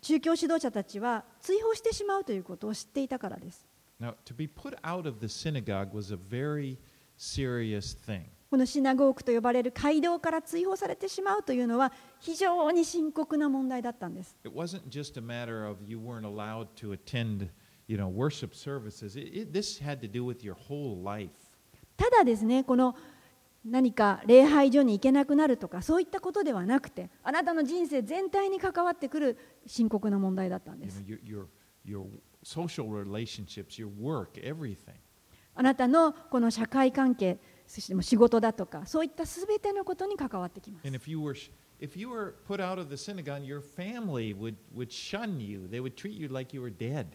[0.00, 3.64] 宗教指導者たちは追放してしまうということを知っていたからです。
[4.00, 6.76] Now, to be put out of the synagogue was a very
[7.22, 8.22] serious thing.
[8.50, 14.36] このシナゴークと呼ばれる街道から追放されてしまうというのは非常に深刻な問題だったんです。
[14.44, 17.48] It wasn't just a matter of you weren't allowed to attend,
[17.86, 19.18] you know, worship services.
[19.18, 21.30] It, it, this had to do with your whole life.
[21.96, 22.96] ただですねこの
[23.64, 31.46] 何か礼拝所に行けなくなるとかそういったことではなくてあなたの人生全体に関わってくる深刻な問題だったんで You す know, your,
[31.86, 32.06] your, your
[32.42, 34.98] social relationships, your work, everything.
[35.54, 40.86] あなたのこの社会関係そしても仕事だとかそういったすべてのことに関わってきます
[41.82, 45.66] if you were put out of the synagogue, your family would, would shun you.
[45.68, 47.06] They would treat you like you were dead.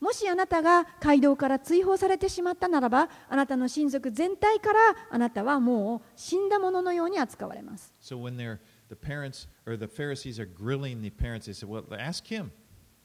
[0.00, 4.78] もしあなたが街道から追放されてしまったならばあなたの親族全体から
[5.10, 11.84] あなたはもう死んだもののように扱われます So when they're the parents or the Pharisees are grilling the parents, they said, "Well,
[11.94, 12.50] ask him.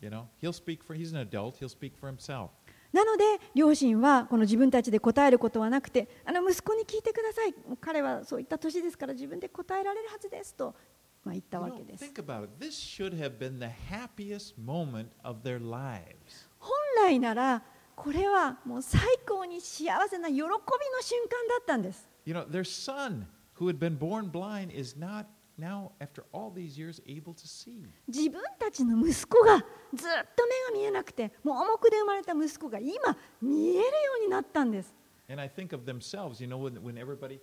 [0.02, 0.96] You know, he'll speak for.
[0.96, 1.58] He's an adult.
[1.60, 2.52] He'll speak for himself."
[2.96, 10.74] なので両親はこの自分たちで答えることはなくてあの息子に聞いてください彼はそういった年ですから自分で答えられるはずですと、
[11.26, 12.06] ま、言ったわけです。
[16.58, 16.72] 本
[17.04, 17.64] 来なら
[17.98, 20.48] これはもう最高に幸せな喜びの
[21.02, 22.08] 瞬間だったんです。
[25.59, 27.85] now, after all these years, able to see.
[28.09, 29.65] 自分たちの息子がずっ
[30.35, 33.83] と目が見えなくて盲目で生まれた息子が今見えるよ
[34.23, 34.95] うになったんです
[35.29, 37.39] And I think of themselves, you know, when, when everybody,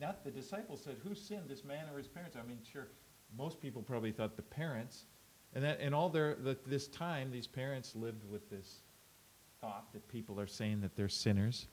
[0.00, 2.36] not the disciples said, Who sinned, this man or his parents?
[2.36, 2.88] I mean, sure,
[3.36, 5.06] most people probably thought the parents.
[5.54, 8.82] And that in all their, the, this time, these parents lived with this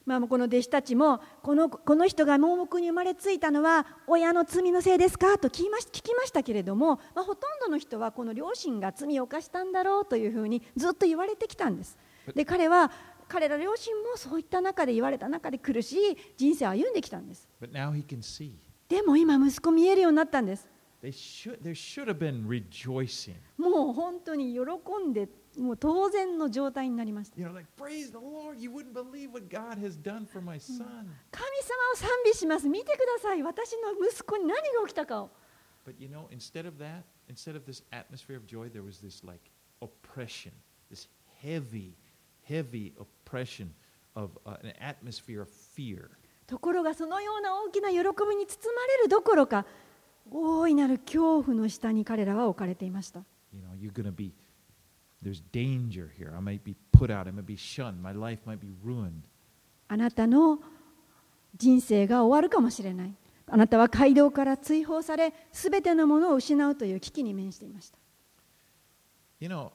[0.07, 5.39] まあ、この弟子たちもこのこの人が盲目に生まれついたのは親の罪のせいですか？
[5.39, 11.99] と聞きまし聞きましたけれども、まあ、ほとんどの人はこの両親が罪を犯したんだろうというふうにずっと言われてきたんです。
[12.35, 12.91] で彼は
[13.29, 17.49] 彼ら両親もそういった中で言われた中で苦しい人生を歩んできたんです。
[18.89, 20.69] でも今息子見えるようになったんです。
[23.59, 24.61] もう本当に喜
[25.07, 27.41] んでもう当然の状態になりました。
[27.41, 30.85] You know, like, praise the Lord, you wouldn't believe what God has done for my son.
[31.31, 32.69] 神様を賛美します。
[32.69, 33.43] 見てください。
[33.43, 35.31] 私の息子に何が起きたかを。
[35.87, 39.51] But you know, instead of that, instead of this atmosphere of joy, there was this like
[39.81, 40.53] oppression,
[40.91, 41.09] this
[41.43, 41.95] heavy,
[42.43, 43.71] heavy oppression
[44.15, 46.11] of uh, an atmosphere of fear.
[46.47, 49.65] ところがそのような大きな喜びに包まれるどころか
[50.31, 54.33] 大いなる恐怖の下に彼らは置かれていました You know, you're to be,
[55.25, 56.33] there's danger here.
[56.37, 59.23] I might be put out, I might be shunned, my life might be ruined.
[59.89, 60.59] あなたの
[61.57, 63.15] 人生が終わるかもしれない
[63.47, 67.99] あなたは街道から追放されすべてのものを失うという危機に面していました
[69.41, 69.73] You know,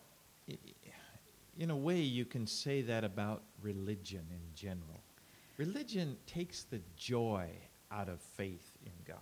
[1.57, 4.99] in a way, you can say that about religion in general.
[5.57, 7.49] Religion takes the joy
[7.91, 9.17] out of faith in God.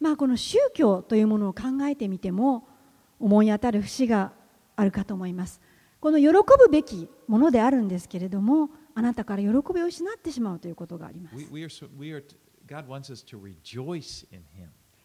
[0.00, 2.66] まあこの宗教というものを考えてみても
[3.20, 4.32] 思い当たる節が
[4.76, 5.60] あるかと思います
[6.00, 11.36] この喜ぶべきものであるんですけれどもあなたから喜びを失ってしまうということがあります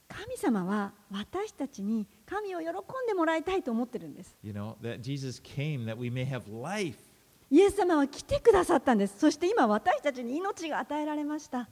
[0.09, 2.71] 神様は私たちに神を喜ん
[3.07, 4.35] でもらいたいと思ってるんです。
[4.43, 4.53] Yes
[7.49, 9.19] イエス様は来てくださったんです。
[9.19, 11.69] そして今私たちに命が与えられました。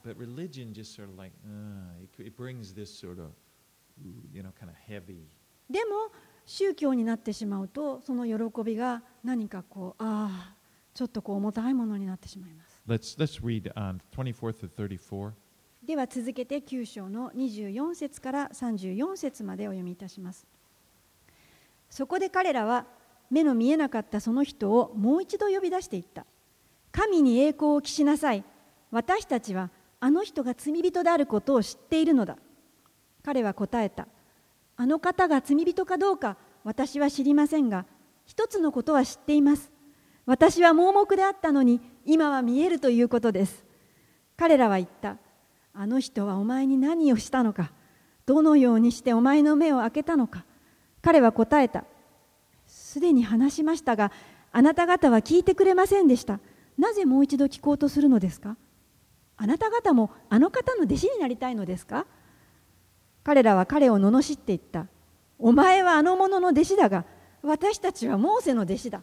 [5.69, 6.11] でも、
[6.45, 10.55] 宗教になってしまうとその喜びが何かこうああ
[10.93, 12.81] ちょっとこう重たいものになってしまいます。
[12.87, 15.31] Let's, let's read on 24 to 34.
[15.83, 20.47] では続けて9章の24節から34節までお読みいたします。
[21.89, 22.85] そこで彼らは
[23.29, 26.25] 目の見えなかったその人をもう一度呼び出していった。
[26.91, 28.43] 神に栄光を期しなさい。
[28.89, 32.37] 私たちはあの人が罪人であることを知っているのだ。
[33.21, 34.07] 彼は答えた
[34.77, 37.85] あの方が罪人かどうか私は知りませんが
[38.25, 39.71] 一つのことは知っています。
[40.25, 43.63] 私は盲目であったのに今は見えるということです。
[44.35, 45.17] 彼らは言った。
[45.73, 47.71] あの人はお前に何をしたのか。
[48.25, 50.43] どのようにしてお前の目を開けたのか。
[51.03, 51.85] 彼は答えた。
[52.65, 54.11] すでに話しましたが
[54.51, 56.39] あなた方は聞いてくれませんでした。
[56.77, 58.57] なぜもう一度聞こうとするのですか。
[59.37, 62.07] あなた方もあの方の弟子になりたいのですか。
[63.25, 64.85] 彼らは彼を罵っていった。
[65.39, 67.05] お前はあの者の弟子だが
[67.41, 69.01] 私たちはモーセの弟子だ。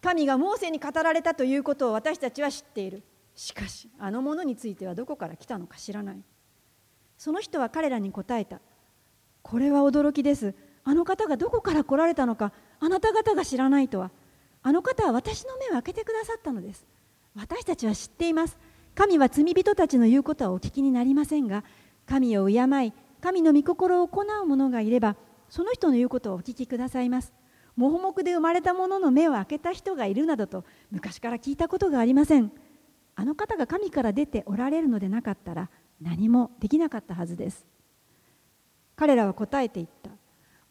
[0.00, 3.02] 神がモーセに語られたということを私たちは知っている。
[3.34, 6.22] しかしあの者についてはどこから来たのか知らない。
[7.18, 8.60] その人は彼らに答えた。
[9.42, 10.54] これは驚きです。
[10.84, 14.12] あの方がどこから来られたのかあなた方が知らないとは。
[14.62, 16.86] あの方は私の目を開けてくださったのです。
[17.34, 18.56] 私たちは知っています。
[18.94, 21.64] 神は罪人たちの言うことはお聞きになりませんが
[22.10, 22.54] 神を敬
[22.86, 25.14] い神の御心を行う者がいれば
[25.48, 27.32] その人の言うことをお聞きくださいます。
[27.76, 32.50] モホモクで生まれた者の目を開けた人がいるなどと昔から聞いたことがありません。
[33.14, 37.64] あの方が神から出ておられるのでなかったら何もできなかったはずです。
[38.96, 40.10] 彼らは答えていった。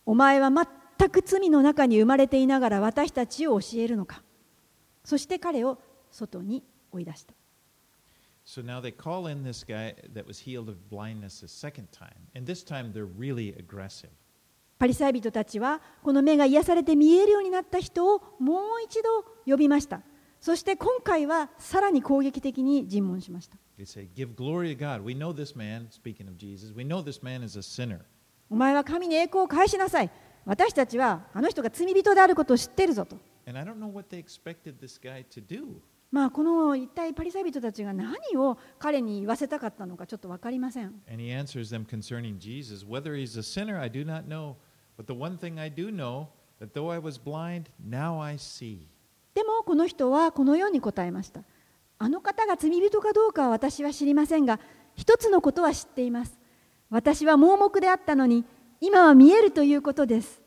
[0.06, 4.24] お前は全く罪の中に生まれていながら私たちを教えるのか。
[5.06, 5.80] そして彼を
[6.12, 7.34] 外に追い出した。
[14.80, 20.02] パリサイ人たちはこの目が癒やされて見えるようになった人をもう一度呼びました。
[20.39, 23.56] そして今回はさらに攻撃的に尋問しました。
[28.50, 30.10] お前は神に栄光を返しなさい。
[30.45, 33.16] 私たちはあの人が罪人であることを知っているぞと。
[36.12, 44.55] まあこの一体パリサイ人たちが何を彼に言わせたかったのかちょっと分かりません And he answers them concerning Jesus Whether he's a sinner, I do not know.
[44.97, 46.28] But the one thing I do know,
[46.60, 48.88] that though I was blind, now I see.
[49.34, 51.43] でもこの人はこのように答えました
[51.97, 54.60] あの方が罪人かどうかは私は知りませんが
[54.95, 56.38] 一つのことは知っています
[56.89, 58.43] 私は盲目であったのに
[58.82, 60.41] 今は見えるということです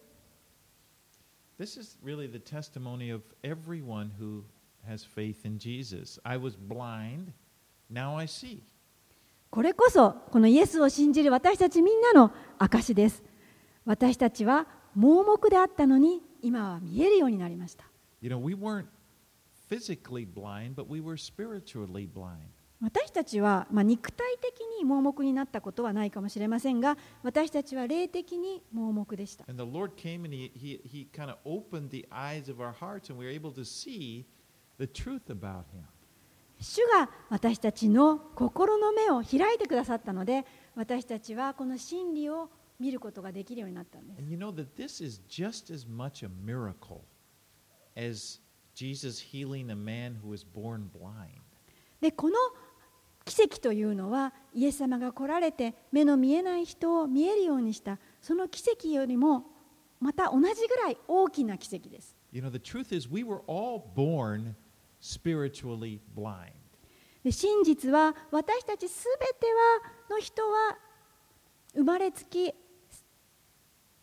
[1.59, 4.43] This is really the testimony of everyone who
[4.89, 6.19] has faith in Jesus.
[6.25, 7.33] I was blind,
[7.89, 8.63] now I see.
[9.51, 13.23] これこそこのイエスを信じる私たちみんなの証です
[13.85, 17.85] 私たちは盲目であったのに今は見えるようになりました
[18.23, 18.87] You know, we weren't
[19.69, 22.49] physically blind, but we were spiritually blind.
[22.81, 32.61] 私たちは、まあ、肉体的に盲目になったことはないかもしれませんが私たちは霊的に盲目でした And the Lord came and He, he, he kind of opened the eyes of
[32.61, 34.25] our hearts, and we were able to see
[36.61, 44.21] 主が私たちの心の目を開いてくださったので私たちはこの真理を見ることができるようになったんです。
[52.01, 52.35] で、この
[53.25, 59.45] 奇跡というのはイエス様が来られて目の見えない人を見えるようにしたその奇跡よりも
[60.01, 62.17] また同じぐらい大きな奇跡です。
[65.03, 66.01] spiritually
[67.25, 69.47] で真実は私たちすべて
[70.09, 70.79] はの人は
[71.75, 72.53] 生まれつき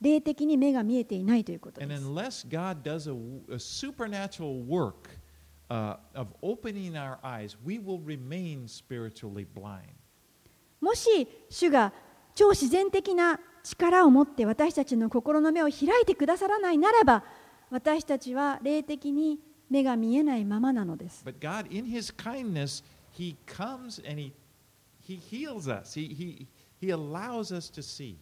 [0.01, 1.89] 霊的に目が見えていないということです。
[10.81, 11.93] もし主が
[12.33, 17.23] 超自然的な力を持って私たちの心の目を開いてくださらないならば
[17.69, 19.39] 私たちは霊的に
[19.69, 22.83] 目が見えないままなのです But God, in His kindness,
[23.17, 24.31] He comes and He,
[25.01, 26.47] he heals us, he, he,
[26.79, 28.15] he allows us to see.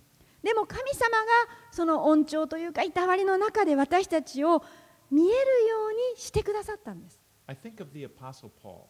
[0.43, 1.25] でも神様が
[1.71, 4.63] その恩寵というかいたわりの中で私たちを
[5.11, 5.35] 見えるよ
[5.87, 8.85] うにしてくださったんです I think of the Apostle Paul.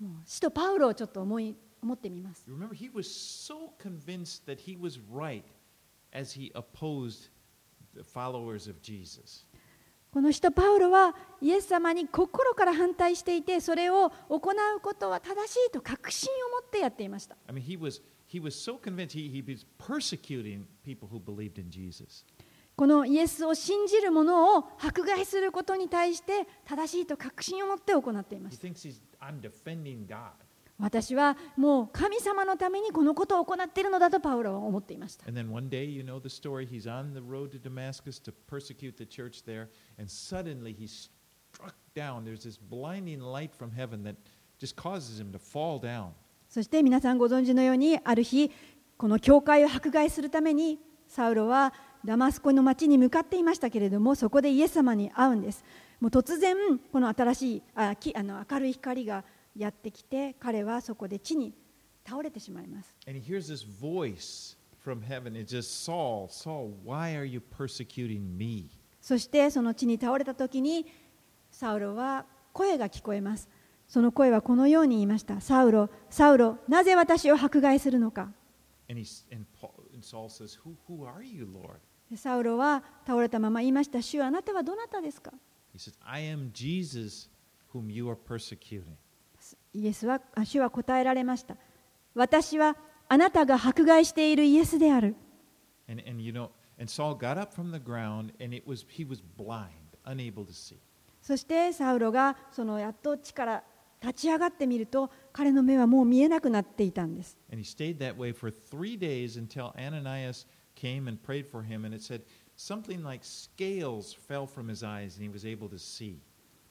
[0.00, 5.44] もう使徒パウロをちょっと思い思ってみます remember, he was so convinced that he was right
[6.12, 7.28] as he opposed
[7.94, 9.44] the followers of Jesus.
[10.14, 18.00] この人パウロはイエス様に心から反対していてそれを行うことは正しいと確信を持ってやっていました I mean, he was,
[18.32, 22.24] he was so convinced he, he was persecuting people who believed in Jesus.
[22.76, 30.30] このイエスを信じる者を迫害することに対して正しいと確信を持って行っていま He した thinks he's, I'm defending God.
[30.78, 35.24] 私はもう神様のためにこのことを行っているのだとパウロは思っていました。
[46.48, 48.50] そして皆さんご存知のように、ある日、
[48.96, 51.72] この教会を迫害するために、サウロは
[52.04, 55.64] ダマスコの街に向かっていましたけれども、そこでイエス様に会うんです。
[56.00, 56.56] もう突然、
[56.92, 59.24] この新しいあきあの明るい光が。
[59.56, 61.54] やってきて、彼はそこで地に
[62.06, 62.94] 倒れてしまいます。
[69.00, 70.86] そしてその地に倒れた時に、
[71.50, 73.48] サウロは声が聞こえます。
[73.86, 75.40] その声はこのように言いました。
[75.40, 78.32] サウロ、サウロ、なぜ私を迫害するのか。
[82.16, 84.02] サウロは倒れたまま言いました。
[84.02, 85.32] 主あなたはどなたですか？
[89.74, 91.56] イエスはあ主は答えられました
[92.14, 92.76] 私は
[93.08, 95.16] あなたが迫害しているイエスである
[95.88, 96.48] And, and you know,
[96.78, 99.68] and Saul got up from the ground and it was he was blind,
[100.06, 100.78] unable to see.
[101.20, 103.64] そしてサウロがそのやっと地から
[104.00, 111.84] 立ち上がってみると彼の目はもう見えなくなっていたんです And he stayed that way for three days until Ananias came and prayed for him.
[111.84, 112.22] And it said
[112.56, 116.20] something like scales fell from his eyes and he was able to see.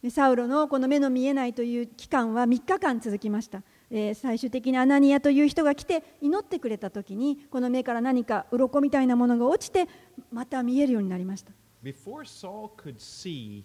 [0.03, 9.87] でサウロのこの目の見えないという期間は3日間続きました、えー最終的にアナニアという人が来て祈ってくれた時にこの目から何か鱗みたいなものが落ちて
[10.29, 13.63] また見えるようになりました Before Saul could see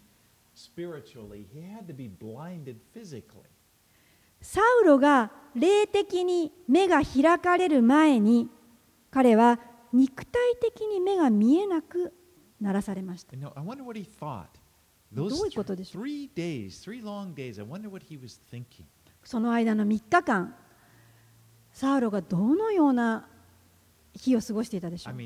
[0.55, 3.43] spiritually, he had to be blinded physically.
[4.41, 8.49] サウロが霊的に目が開かれる前に
[9.11, 9.59] 彼は
[9.93, 12.13] 肉体的に目が見えなく
[12.61, 14.47] ならされました You know, I wonder what he thought.
[15.13, 16.03] どういうことでしょう?
[19.25, 20.55] その間の3日間、
[21.73, 23.29] サウロがどのような
[24.15, 25.17] 日を過ごしていたでしょう?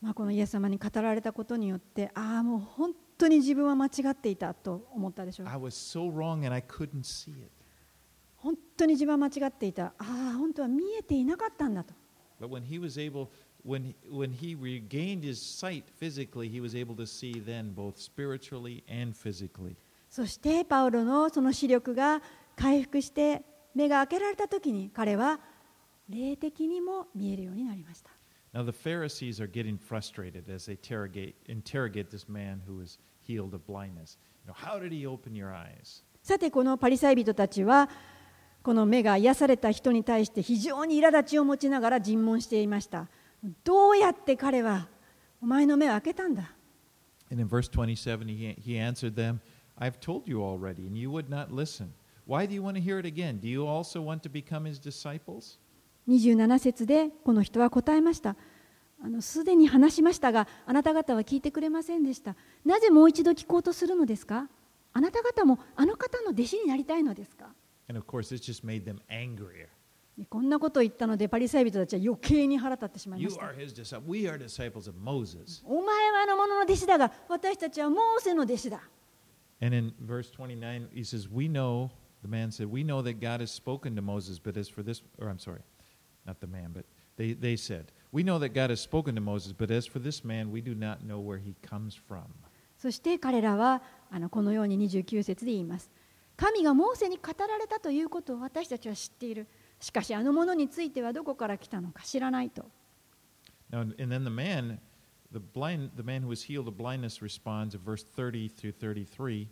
[0.00, 5.46] まあこのイエス様に語られたことによって、ああ、もう本当に自分は間違っていたと思ったでしょう。
[8.36, 9.86] 本当に自分は間違っていた。
[9.86, 10.04] ああ、
[10.38, 11.94] 本当は見えていなかったんだと。
[13.64, 18.82] When he, when he regained his sight physically, he was able to see then both spiritually
[18.88, 19.76] and physically.
[20.08, 22.22] そしてパウロのその視力が
[22.56, 23.42] 回復して
[23.74, 25.38] 目が開けられた時に彼は
[26.08, 28.10] 霊的にも見えるようになりました
[28.54, 33.52] Now the Pharisees are getting frustrated as they interrogate, interrogate this man who was healed
[33.52, 34.16] of blindness.
[34.42, 36.02] You know, how did he open your eyes?
[36.22, 37.90] さてこのパリサイ人たちは
[38.62, 43.08] この目が癒された人に対して非常に苛立ちを持ちながら尋問していました
[43.64, 44.88] どうやって彼は
[45.40, 46.52] お前の目を開けたんだ
[47.30, 49.40] And in verse 27, he, he answered them,
[49.78, 51.92] I've told you already, and you would not listen.
[52.26, 53.38] Why do you want to hear it again?
[53.38, 55.58] Do you also want to become his disciples?
[56.08, 58.34] 27節でこの人は答えました
[59.02, 62.34] あのすでに話しましたがあなた方は聞いてくれませんでした
[62.64, 64.48] なぜもう一度聞こうとするのですか
[64.94, 67.50] あなた方もあの方の弟子になりたいのですか
[67.90, 69.68] And of course, this just made them angrier.
[70.28, 73.46] こんなことを言ったのでパリサイ人たちは余計に腹立ってしまいました.
[75.64, 78.80] お前はあの者の弟子だが私たちはモーセの弟子だ
[79.60, 81.90] And in verse 29, he says, We know,
[82.22, 85.02] the man said, We know that God has spoken to Moses, but as for this,
[85.20, 85.62] or I'm sorry,
[86.24, 86.84] not the man, but
[87.16, 90.24] they, they said, We know that God has spoken to Moses, but as for this
[90.24, 92.22] man, we do not know where he comes from.
[92.76, 95.90] そして彼らはあのこのように29節で言います
[96.36, 99.48] 神がモーセに語られたということを私たちは知っている
[99.79, 102.65] しかしあの者についてはどこから来たのか知らないと
[103.71, 104.79] Now, and then the man,
[105.31, 109.49] the blind, the man who was healed of blindness responds in verse 30 through 33.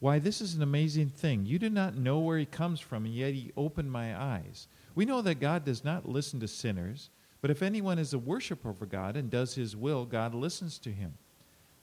[0.00, 1.46] Why, this is an amazing thing.
[1.46, 4.66] You do not know where he comes from, and yet he opened my eyes.
[4.96, 7.10] We know that God does not listen to sinners,
[7.40, 10.90] but if anyone is a worshiper of God and does his will, God listens to
[10.90, 11.14] him.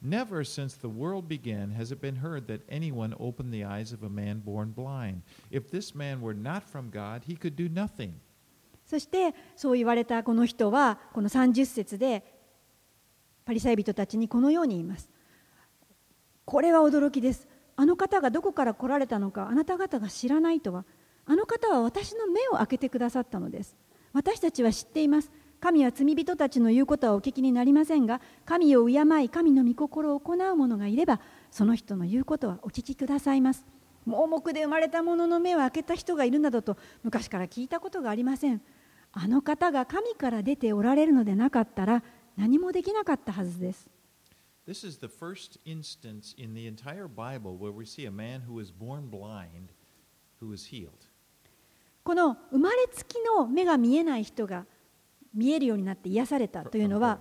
[0.05, 4.03] Never since the world began has it been heard that anyone opened the eyes of
[4.05, 5.23] a man born blind.
[5.51, 8.13] If this man were not from God, he could do nothing.
[8.85, 12.23] そしてそう言われたこの人はこの30節で
[13.47, 15.09] パリサイ人たちにこのように言います。
[16.45, 17.49] これは驚きです。
[17.75, 20.85] あの方がどこから来られたのかあなた方が知らないとは
[21.25, 23.75] あの方は私の目を開けてくださったのです。
[24.13, 25.31] 私たちは知っています。
[25.61, 33.65] 神は罪人たちの言うことはお聞きになりませんが神を敬い神の御心を行う者がいればその人の言うことはお聞きくださいます。
[34.05, 38.61] 盲目で生まれた者の目を開けた人がいるなどと昔から聞いたことがありません。
[39.13, 42.03] あの方が神から出ておられるのでなかったら
[42.37, 43.89] 何もできなかったはずです。
[44.67, 48.73] This is the first instance in the entire Bible where we see a man who was
[48.73, 49.69] born blind
[50.41, 50.91] who was healed.
[52.03, 54.67] この生まれつきの目が見えない人が
[55.35, 57.21] 見えるようになって癒されたというのは.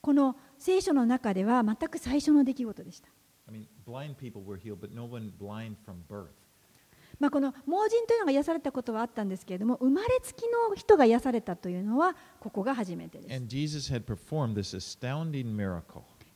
[0.00, 3.08] この聖書の中では全く最初の出来事でした。
[7.18, 13.34] まあ、この盲人というのが癒されたことはあったんですけれども生まれつきの人が癒されたというのはここが初めてです。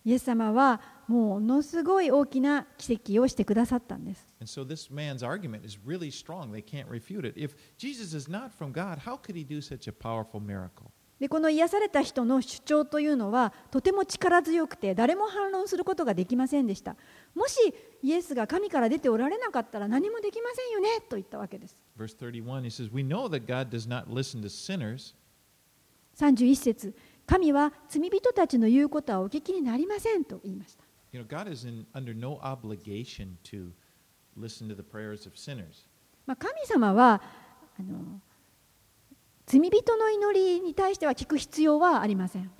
[0.04, 4.34] イエス様はものすごい大きな奇跡をしてくださったんです。
[4.44, 4.64] So
[8.72, 8.98] God?
[11.20, 16.96] でこの癒された人の主張というのはとても力強くて誰も反論することができませんでした
[17.34, 17.58] もし
[18.02, 25.14] イエスが神から出ておられなかったら何もできませんよねと言ったわけです Verse 31, he says, We know that God does not listen to sinners,
[26.18, 26.94] 31節
[27.30, 30.82] 神は罪人たちの言うことはお聞きになりませんと言いました。
[36.26, 37.22] 神様は
[39.46, 42.50] 罪人の祈りに対しては聞く必要はありません。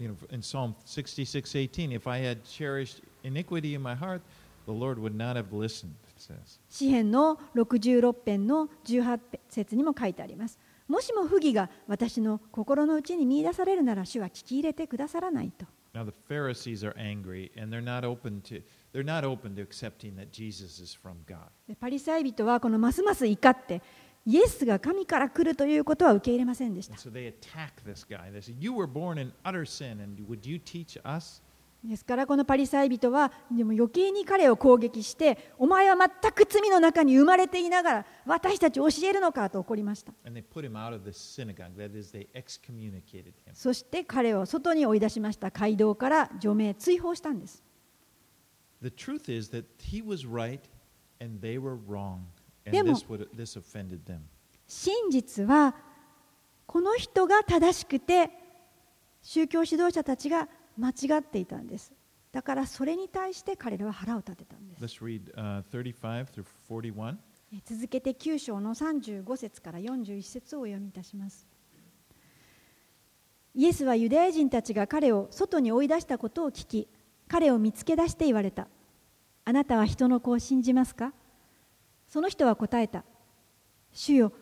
[6.68, 9.18] 詩篇の66編の18
[9.48, 10.60] 説にも書いてあります。
[10.91, 15.64] もしも不義が私の心の内に見出されるなら主は聞き入れてくださらないと。
[15.95, 18.61] Now the Pharisees are angry and they're not open to
[18.93, 21.47] they're not open to accepting that Jesus is from God.
[21.68, 23.80] でパリサイ人はこのますます怒って
[24.26, 28.32] イエスが神から来るということは受け入れませんでした so they attack this guy.
[28.32, 31.41] They say, You were born in utter sin, and would you teach us?
[31.83, 40.12] ですからこのパリサイ人はでも余計に彼を攻撃してお前は全く罪の中に生まれていながら私たち教えるのかと怒りました。
[43.55, 47.62] そして彼を外に追い出しました街道から除名追放したんです。
[52.64, 52.95] でも
[54.66, 55.74] 真実は
[56.66, 58.31] この人が正しくて
[59.22, 61.93] 宗教指導者たちが正しくて間違っていたんです。
[62.33, 64.85] だからそれに対して彼らは腹を立てたんです。
[64.85, 66.45] Let's read uh, 35 through
[66.95, 67.16] 41.
[67.53, 71.47] え続けて9章の35節から41節をお読みいたします。
[73.55, 76.89] イエスはユダヤ人たちが彼を外に追い出したことを聞き
[77.26, 78.68] 彼を見つけ出して言われた。
[79.45, 81.12] あなたは人の子を信じますか？
[82.09, 83.05] その人は答えた。
[83.93, 84.33] 主よ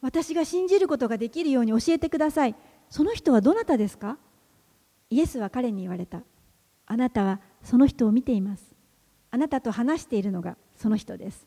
[0.00, 2.54] 私が信じることができるように教えてください。
[2.88, 4.16] その人はどなたですか？
[5.14, 6.22] イエスは彼に言われた。
[6.86, 8.74] あなたはその人を見ています。
[9.30, 11.46] あなたと話しているのがその人です。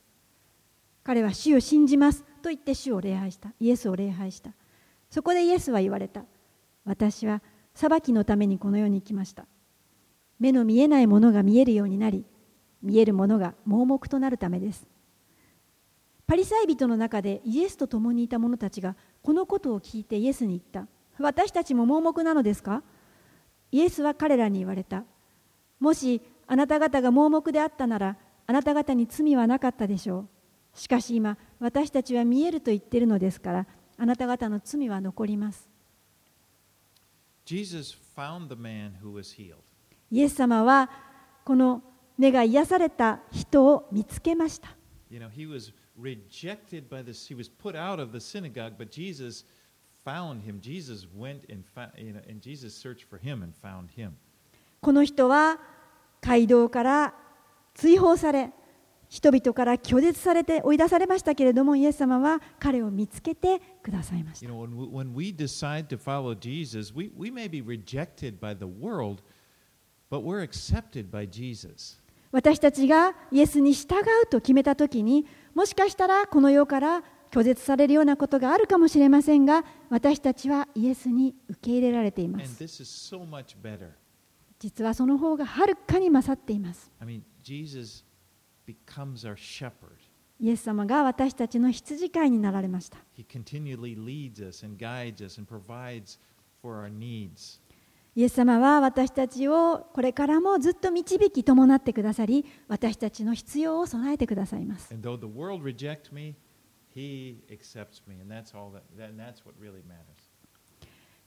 [1.04, 2.24] 彼は主を信じます。
[2.42, 3.52] と言って主を礼拝した。
[3.60, 4.52] イエスを礼拝した。
[5.10, 6.24] そこでイエスは言われた。
[6.86, 7.42] 私は
[7.76, 9.46] 裁きのためにこの世に来ました。
[10.40, 12.24] 目の見えないものが見えるようになり
[12.82, 14.88] 見えるものが盲目となるためです。
[16.26, 20.90] パリサイ人の中でイエスと共にいた者たちがこのことを聞いてイエスに言った。
[21.22, 22.82] 私たちも盲目なのですか？
[23.72, 25.04] イエスは彼らに言われた。
[25.80, 30.28] もしあなた方が盲目であったならあなた方に罪はなかったでしょう。
[30.78, 35.70] しかし今私たちは見えると言っているのですからあなた方の罪は残ります。
[37.46, 39.56] Jesus found the man who was healed.
[40.12, 40.90] イエス様は
[41.44, 41.82] この
[42.18, 44.70] 目が癒された人を見つけました。
[45.10, 49.46] You know, he was rejected by this, he was put out of the synagogue, but Jesus
[54.80, 55.60] この人は
[56.22, 57.14] 街道から
[57.74, 58.52] 追放され
[59.10, 64.48] 人々から拒絶されて追い出されましたけれどもイエス様は彼を見つけてくださいました。
[72.32, 82.58] 私たちがイエスに従うと決めた時にもしかしたらこの世から拒絶されるようなことがあるかもしれませんが私たちはイエスに受け入れられています.
[84.60, 86.92] 実はその方がはるかに勝っています.
[90.40, 92.98] イエス様が私たちの羊飼いになられました.
[98.16, 104.92] イエス様は私たちをこれからもずっと導き伴ってくださり私たちの必要を備えてくださいます
[106.98, 108.82] He accepts me, and that's all that.
[109.00, 110.32] and that's what really matters.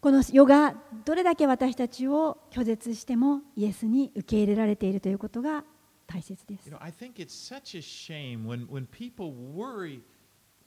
[0.00, 5.62] この世がどれだけ私たちを拒絶してもイエスに受け入れられているということが
[6.08, 10.00] 大切です You know, I think it's such a shame when when people worry.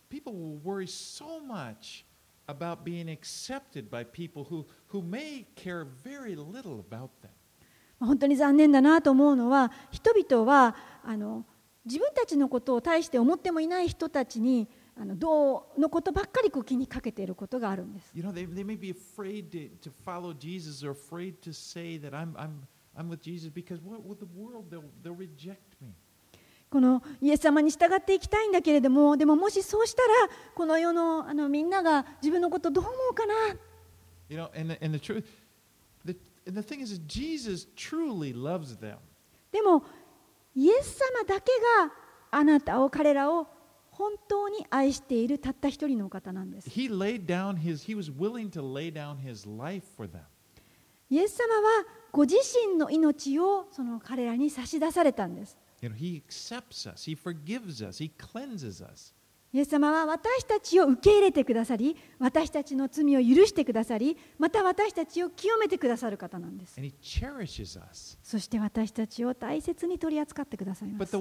[0.09, 2.05] People will worry so much
[2.47, 7.31] about being accepted by people who who may care very little about them.
[7.99, 11.43] 本当に残念だなと思うのは人々はあの
[11.83, 21.97] 自分たちのことを大して思ってもいない人たちにあのどうのことばっかりこう気にかけていることがあるんです You know, they, they may be afraid to, to follow Jesus or afraid to say
[21.99, 22.61] that I'm, I'm,
[22.95, 25.89] I'm with Jesus because what, with the world, they'll, they'll reject me.
[26.69, 30.07] このイエス様に従っていきたいんだけれどもでももしそうしたら
[30.55, 33.33] この世のあのみんなが自分のことどう思うかな
[34.29, 35.23] You know, and, the- and the truth,
[36.05, 36.15] the,
[36.47, 38.97] and the thing is, Jesus truly loves them.
[39.51, 39.83] でも
[40.55, 41.51] イエス様だけ
[41.85, 41.93] が
[42.31, 43.47] あなたを彼らを
[43.93, 46.69] 本当に愛しているたった一人の方なんです。
[51.09, 52.35] イエス様はご自
[52.67, 55.57] 身の命をその彼らに差し出されたんです。
[59.53, 66.81] イエス様は私たちを受け入れてくださり、私たちの罪を許してくださり、また私たちを清めてくださる方なんです。
[68.23, 71.11] そして私たちを大切に取り扱ってくださいます。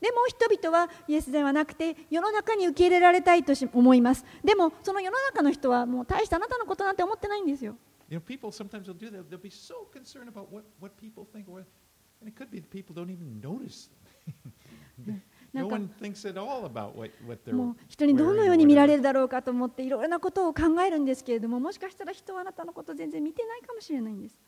[0.00, 4.24] でも人々はイエスではなくて、世の中に受け入れられたいと思います。
[4.42, 7.76] でも、その世の中の人はもう大したあなたのことなんて思ってないんですよ。
[8.12, 9.30] You know, people sometimes will do that.
[9.30, 11.48] They'll be so concerned about what, what people think.
[11.48, 11.60] Or
[12.20, 13.88] and it could be that people don't even notice
[15.06, 15.22] them.
[15.54, 24.38] no one thinks at all about what, what they're もう人にどのように見られ.るだろうかと思っていろいろなことを考えるんですけれどももしかしたら人はあなたのこと全然見てないかもしれないんです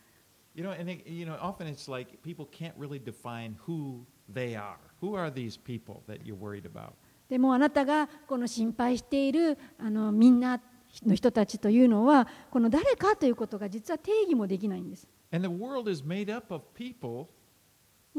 [0.55, 4.55] You know, and it, you know, often it's like people can't really define who they
[4.55, 4.77] are.
[5.01, 6.93] Who are these people that you're worried about?
[7.31, 10.61] でもあなたがこの心配しているあのみんな
[11.05, 15.09] の人たちというのはこの誰かということが実は定義もできないんです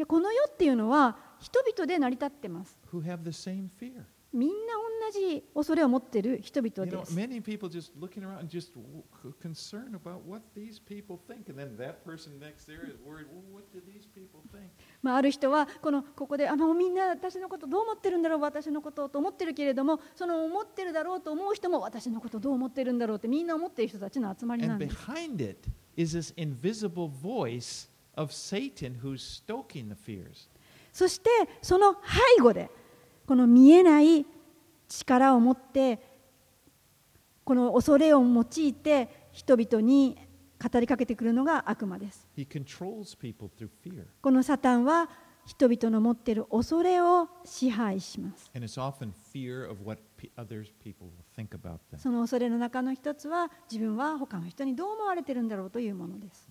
[0.07, 4.03] この世っていうのは人々で成り立ってます who have the same fear.
[4.35, 4.55] みんな
[5.05, 7.13] 同じ恐れを持っている人々です。
[7.13, 7.25] You know,
[15.01, 24.97] まあ、ある人はこ、ここで、あ、もみんな私のことどう思ってるんだろう、私のことと思ってるけれども、その思ってるだろうと思う人も、私のことどう思ってるんだろうって、みんな思っている人たちの集まりです。
[30.91, 31.29] そして、
[31.61, 31.93] その
[32.37, 32.69] 背後で、
[33.25, 34.25] この見えない
[34.87, 35.99] 力を持って
[37.43, 40.17] この恐れを用いて人々に
[40.61, 42.27] 語りかけてくるのが悪魔です。
[44.21, 45.09] このサタンは
[45.45, 48.49] 人々の持っている恐れを支配します。
[51.99, 56.47] その恐れの中の一つは自分は他の人にどう思われてるんだろうというものです。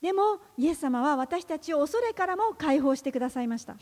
[0.00, 3.76] でも、イエス様は私たちを恐れからも解放してくださいました。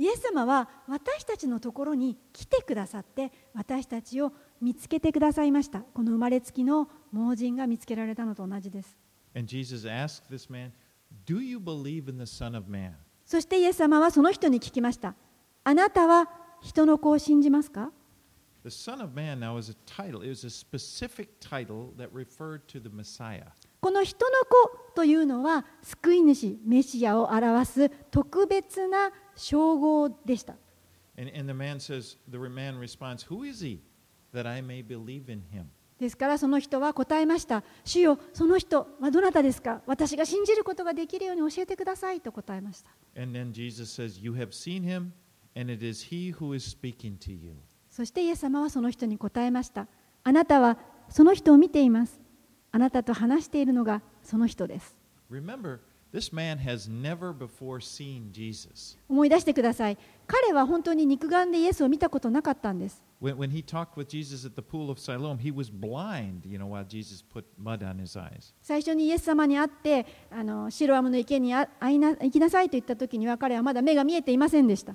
[0.00, 5.80] イエス様は私たちのところに来てくださって、私たちを見つけてくださいました。
[5.80, 8.96] この生まれつきの盲人が見つけられたのと同じです。
[13.24, 15.14] そして、イエス様はその人に聞きました。
[15.62, 16.28] あなたは
[16.60, 17.92] 人の子を信じますか？
[18.64, 20.22] The Son of Man now is a title.
[20.22, 23.52] It was a specific title that referred to the Messiah.
[23.80, 30.56] この人の子というのは救い主メシアを表す特別な称号でした。
[31.16, 33.80] And, and the man says, the man responds, Who is he
[34.34, 35.66] that I may believe in him?
[35.98, 37.62] ですからその人は答えました。
[37.84, 42.90] 主よ、その人はどなたですか私が信じることができるように教えてくださいと答えました。
[43.20, 45.10] And then Jesus says, You have seen him,
[45.56, 47.56] and it is he who is speaking to you.
[47.98, 49.88] そしてイエス様はその人に答えました。
[50.22, 50.78] あなたは
[51.08, 52.20] その人を見ています。
[52.70, 54.96] あなたと話しているのがその人です。
[59.08, 59.98] 思い出してください。
[60.28, 63.02] 彼は本当に肉眼でイエスを見たことなかったんです。
[68.62, 74.94] 最初にイエス様に会って、あのシロアムの池に会いな行きなさいと言った時には彼はまだ目が見えていませんでした。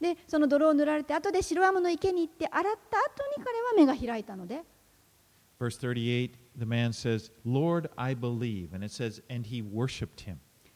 [0.00, 4.62] で、その泥を塗られて、後でシロワムの池に行って、洗った後に彼は目が開いたので。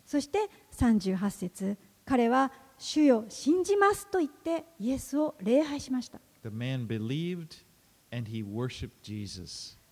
[0.06, 0.38] そして
[0.72, 1.76] 38節、
[2.06, 6.18] 彼は主よ信じますと言って、イエスを礼拝しました。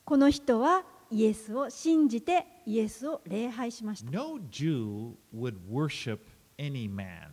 [0.05, 6.19] この人はイエスを信じてイエスを礼拝しました No Jew would worship
[6.59, 7.29] any man.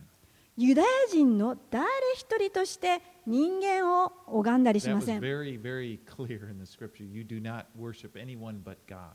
[0.56, 7.04] ユダヤ人の誰一人として人間を拝んだりし That ま was せん very, very clear in the scripture.
[7.04, 9.10] You do not worship anyone but God.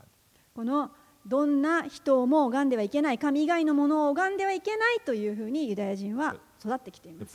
[0.54, 0.90] この
[1.26, 7.32] どんな人をも拝んではいけない、神以外のものを拝んではいけないというふうにユダヤ人は育ってきています。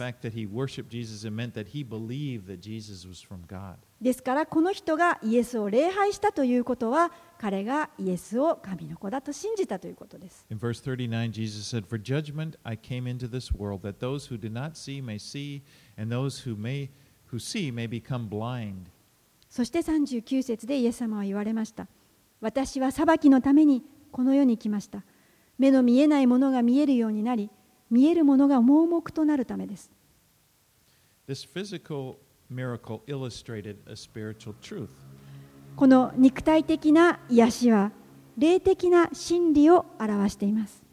[4.02, 10.46] ですから、この人がイエスを礼拝したということは、彼がイエスを神の子だと信じたということです。
[19.50, 21.88] そして39節でイエス様は言われました。
[22.40, 25.04] 私は裁きのためにこの世に来ました。
[25.58, 27.50] 目の見えないものが見えるようになり、
[27.90, 29.92] 見えるものが盲目となるためです。
[35.76, 37.92] この肉体的な癒しは、
[38.38, 40.84] 霊的な真理を表しています。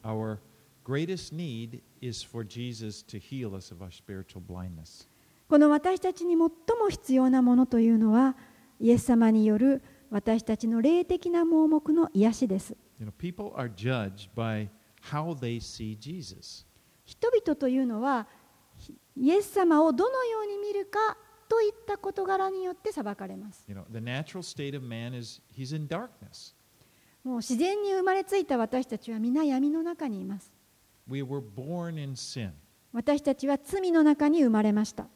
[5.48, 6.50] この私たちに最も
[6.88, 8.36] 必要なものというのは、
[8.80, 12.76] イエス様による私たちの霊的な盲目の癒しです。
[17.04, 18.26] 人々というのは、
[19.16, 21.16] イエス様をどのように見るか
[21.48, 23.64] といった事柄によって裁かれます。
[27.22, 30.52] もう自然に生まれついた私たちは皆闇の中にいます。
[32.92, 35.06] 私たちは罪の中に生まれました。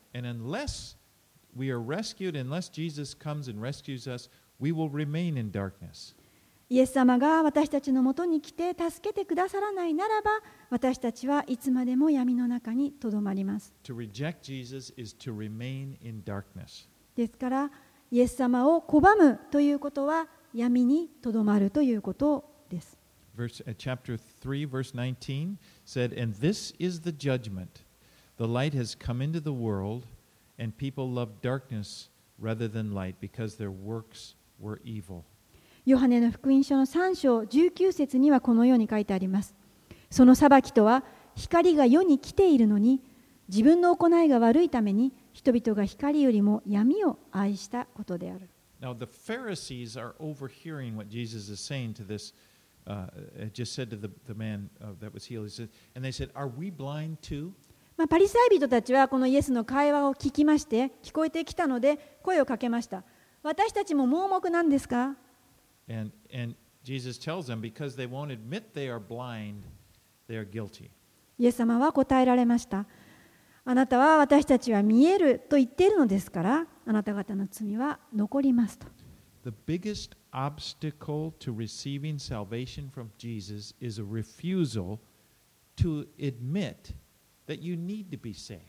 [4.61, 6.15] We will remain in darkness.
[6.71, 10.31] イエス様が私たちのもとに来て助けてくださらないならば
[10.69, 13.73] 私たちはいつまでも闇の中にとどまります.
[17.17, 17.71] ですから
[18.11, 22.99] イエス様を拒むということは闇にとどまるということです。
[23.37, 25.57] Verse, uh, chapter 3, verse 19
[25.87, 27.85] said, And this is the judgment.
[28.37, 30.03] The light has come into the world,
[30.59, 35.23] and people love darkness rather than light because their works were evil.
[35.85, 39.55] ヨハネの福音書の3章19節にはこのように書いてあります。
[40.11, 41.05] その裁きとは
[41.35, 43.03] 光が世に来ているのに
[43.49, 48.49] 自分の行いが悪いために人々が光よりも闇を愛したことである。
[48.81, 52.33] Now, the Pharisees are overhearing what Jesus is saying to this.
[52.87, 53.07] Uh,
[53.53, 56.31] just said to the, the man uh, that was healed, he said, and they said,
[56.35, 57.53] Are we blind too?
[57.97, 63.03] まあ、パリサイ人たちはこのイエスの会話を聞きまして聞こえてきたので声をかけました。
[63.49, 65.17] 私たちも盲目なんですか
[65.89, 69.63] And, and Jesus tells them, because they won't admit they are blind,
[70.29, 70.91] they are guilty.
[71.39, 72.85] イエス様は答えられました。
[73.65, 78.87] あなたは私たちは見えると言っているのですから、あなた方の罪は残りますと。
[79.45, 84.99] The biggest obstacle to receiving salvation from Jesus is a refusal
[85.77, 86.93] to admit
[87.47, 88.61] that you need to be saved.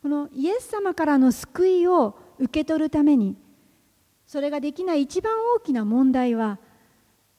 [0.00, 3.36] このイエス様からの救いを受け取るために、
[4.32, 6.58] それができない一番大きな問題は、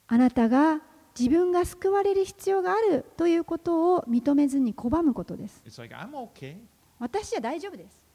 [0.05, 0.79] あなたが
[1.17, 5.63] 自分が救われる必要があるということを認めずに拒むことです。
[5.75, 6.57] Like, okay.
[6.99, 8.05] 私は大丈夫です。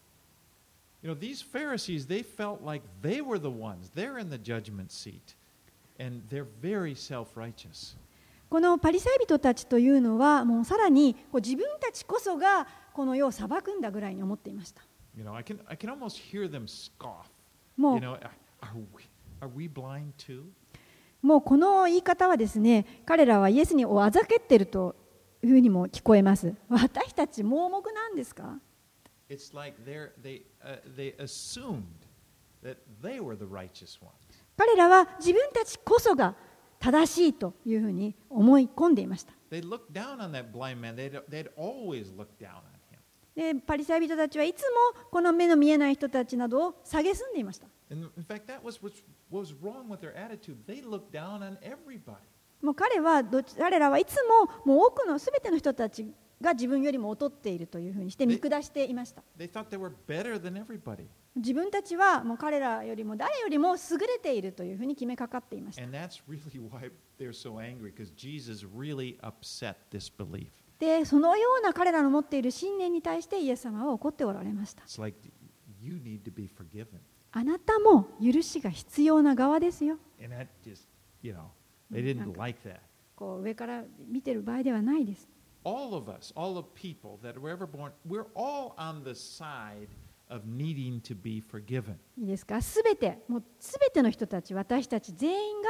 [1.02, 3.90] You know, these Pharisees, they felt like they were the ones.
[3.96, 5.34] They're in the judgment seat.
[5.98, 7.96] And they're very self righteous.
[8.48, 14.82] このパリサイ人たちというのは、もうさらにこう自分たちこそがこの世を裁くんだぐらいに思っていました。
[15.16, 17.24] You know, I can, I can almost hear them scoff.
[17.76, 18.30] もう You know, are
[21.22, 24.94] もうこの言い方はですね彼らはイエスにおあざけていると
[25.42, 26.54] いうふうにも聞こえます。
[26.68, 28.58] 私たち盲目なんですか？
[34.56, 36.34] 彼らは自分たちこそが
[36.80, 39.32] 正しいというふうに思い込んでいました。
[39.50, 39.62] で
[43.54, 44.76] パリサイ人たちはいつも
[45.10, 47.68] この目の見えない人たちなどを蔑んでいました。
[52.60, 53.22] もう彼は
[53.56, 54.16] 彼らはいつ
[54.64, 59.22] も,もう多くのすべての人たちが自分よりも劣っているというふうにして見下していました。
[61.36, 65.82] 自分たちはもう彼らよりも誰よりも優れているというふうに決めかかっていました。
[70.78, 74.82] で、そのような彼らの持っている信念に対してイエス様は怒っておられました。
[77.32, 80.88] あなたも許しが必要な側ですよ And that just,
[81.22, 81.50] you know,
[81.92, 82.80] they didn't like that.
[83.14, 85.28] こう上から見てる場合ではないです
[85.64, 89.88] All of us, all of people that were ever born, we're all on the side
[90.30, 91.96] of needing to be forgiven.
[92.16, 95.68] いいですかすべてもうすべての人たち私たち全員が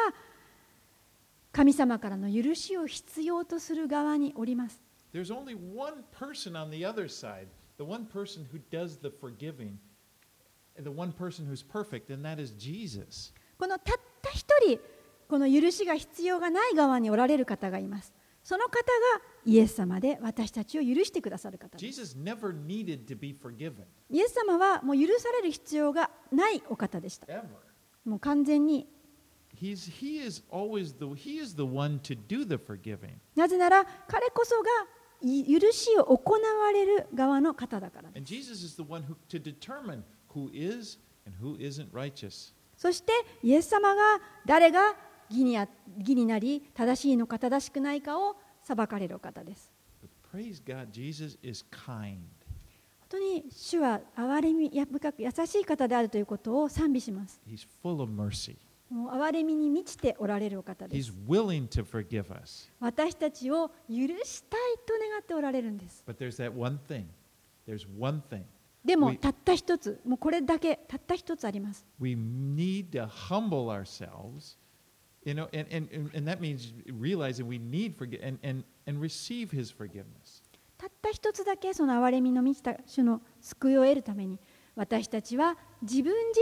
[1.52, 4.80] 神様からの許しを必要とする側におります
[5.12, 7.46] There's only one person on the other side,
[7.78, 9.78] the one person who does the forgiving,
[13.59, 14.79] このたった一人
[15.29, 18.14] この許しが必要がない側におられる方がいます。
[18.43, 18.81] その方が
[19.45, 21.76] イエス様で私たちを許してくださる方
[24.09, 27.26] イエス様はもう許される必要がないお方でした。
[28.07, 28.89] もう完全に。
[33.37, 34.68] なぜなら彼こそが
[35.20, 38.24] 許しを行われる側の方だからです。
[40.39, 41.91] who is and who isn't
[42.76, 43.12] そして、
[43.43, 44.95] イエス様が誰が
[45.30, 45.55] 義に,
[45.99, 49.72] 義になり、正しいのか正しくないかを裁かれる方です。
[50.64, 50.86] God,
[53.01, 57.41] 本当に主は憐れみや深く優しい方であるということを賛美します。
[57.82, 58.57] Full of mercy.
[58.91, 61.12] もう憐れみに満ちておられる方です。
[61.26, 62.70] Willing to forgive us.
[62.80, 66.05] 私たちを許したいと願っておられるんです。
[68.89, 74.57] でもたった一つもうこれだけたった一つあります We need to humble ourselves.
[75.24, 78.99] You know, and, and, and and that means realizing we need forgive and, and, and
[78.99, 80.43] receive his forgiveness.
[80.78, 84.39] たった一つだけその憐れみの満ちた主の救いを得るために
[84.74, 86.41] 私たちは自分自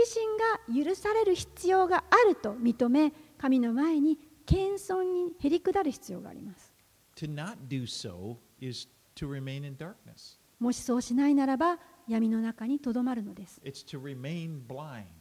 [0.69, 6.71] 身が許される必要があると認め神の前に謙遜にへり下る必要があります
[7.17, 10.39] To not do so is to remain in darkness.
[10.59, 11.77] もしそうしないならば
[12.07, 13.59] 闇の中にとどまるのです。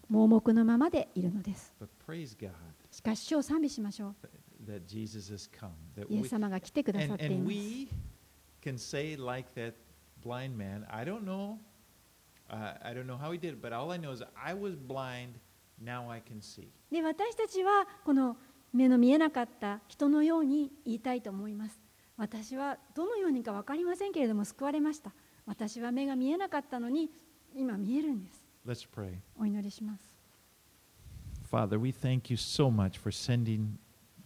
[0.08, 1.74] 盲目のままでいるのです。
[2.90, 4.14] しかし、主を賛美しましょう。
[6.08, 7.54] イエス様が来てくださっています。
[16.90, 18.36] で、私たちはこの
[18.72, 21.80] 目の見えなかった人のように言いたいと思います。
[22.16, 25.12] 私はどのようにか分かりませんけれども、救われました。
[25.46, 27.10] 私は目が見えなかったのに
[27.54, 29.14] 今見えるんです Let's pray.
[29.40, 30.02] お祈りします
[31.50, 33.76] Father, we thank you so much for sending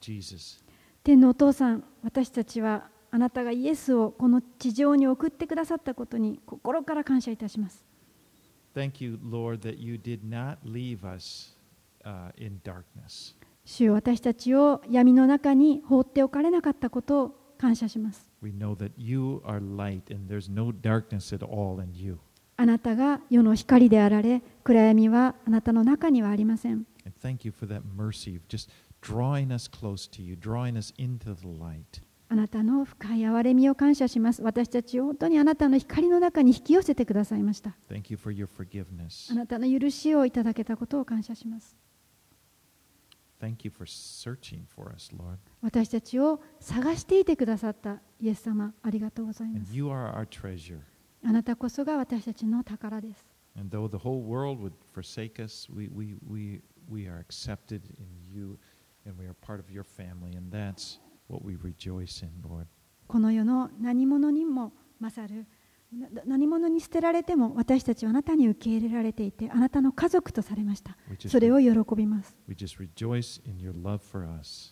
[0.01, 0.65] Jesus.
[1.05, 7.85] 天のお父さん私たちはあなたがイエスをこの地上に送ってくださったことに心から感謝いたします
[8.75, 11.57] Thank you, Lord, that you did not leave us
[12.05, 13.35] uh, in darkness.
[13.65, 22.19] 主よ私たちを闇の中に放っておかれなかったことを感謝します We know that you are light and there's no darkness at all in you.
[22.57, 26.87] あなたが世の光であられ、暗闇はあなたの中にはありません。
[32.33, 34.43] あなたの深い憐れみを感謝します。
[34.43, 37.71] 私たち本当にあなたの光の中に引き寄せてくださいました。
[37.71, 41.77] あなたの許しをいただけたことを感謝します。
[43.40, 45.38] Thank you for searching for us, Lord.
[45.62, 49.76] 私たちを探していてくださったイエス様、ありがとうございま And す。
[49.76, 50.80] you are our treasure.
[51.24, 53.26] あなたこそが私たちの宝です。
[53.58, 58.08] And though the whole world would forsake us, we, we, we, we are accepted in
[58.34, 58.58] you
[59.06, 60.36] and we are part of your family.
[60.36, 62.68] And that's what we rejoice in, Lord.
[63.08, 65.46] この世の何者にも勝る、な
[66.25, 70.97] 何者に捨てられても私たちはあなたに受け入れられていて、あなたの家族とされました。
[71.27, 72.37] それを喜びます。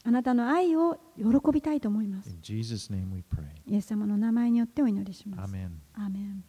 [0.04, 2.30] あなたの愛を喜びたいと思います。
[3.66, 5.40] イエス様の名前によってお祈りします。
[5.94, 6.44] アーメン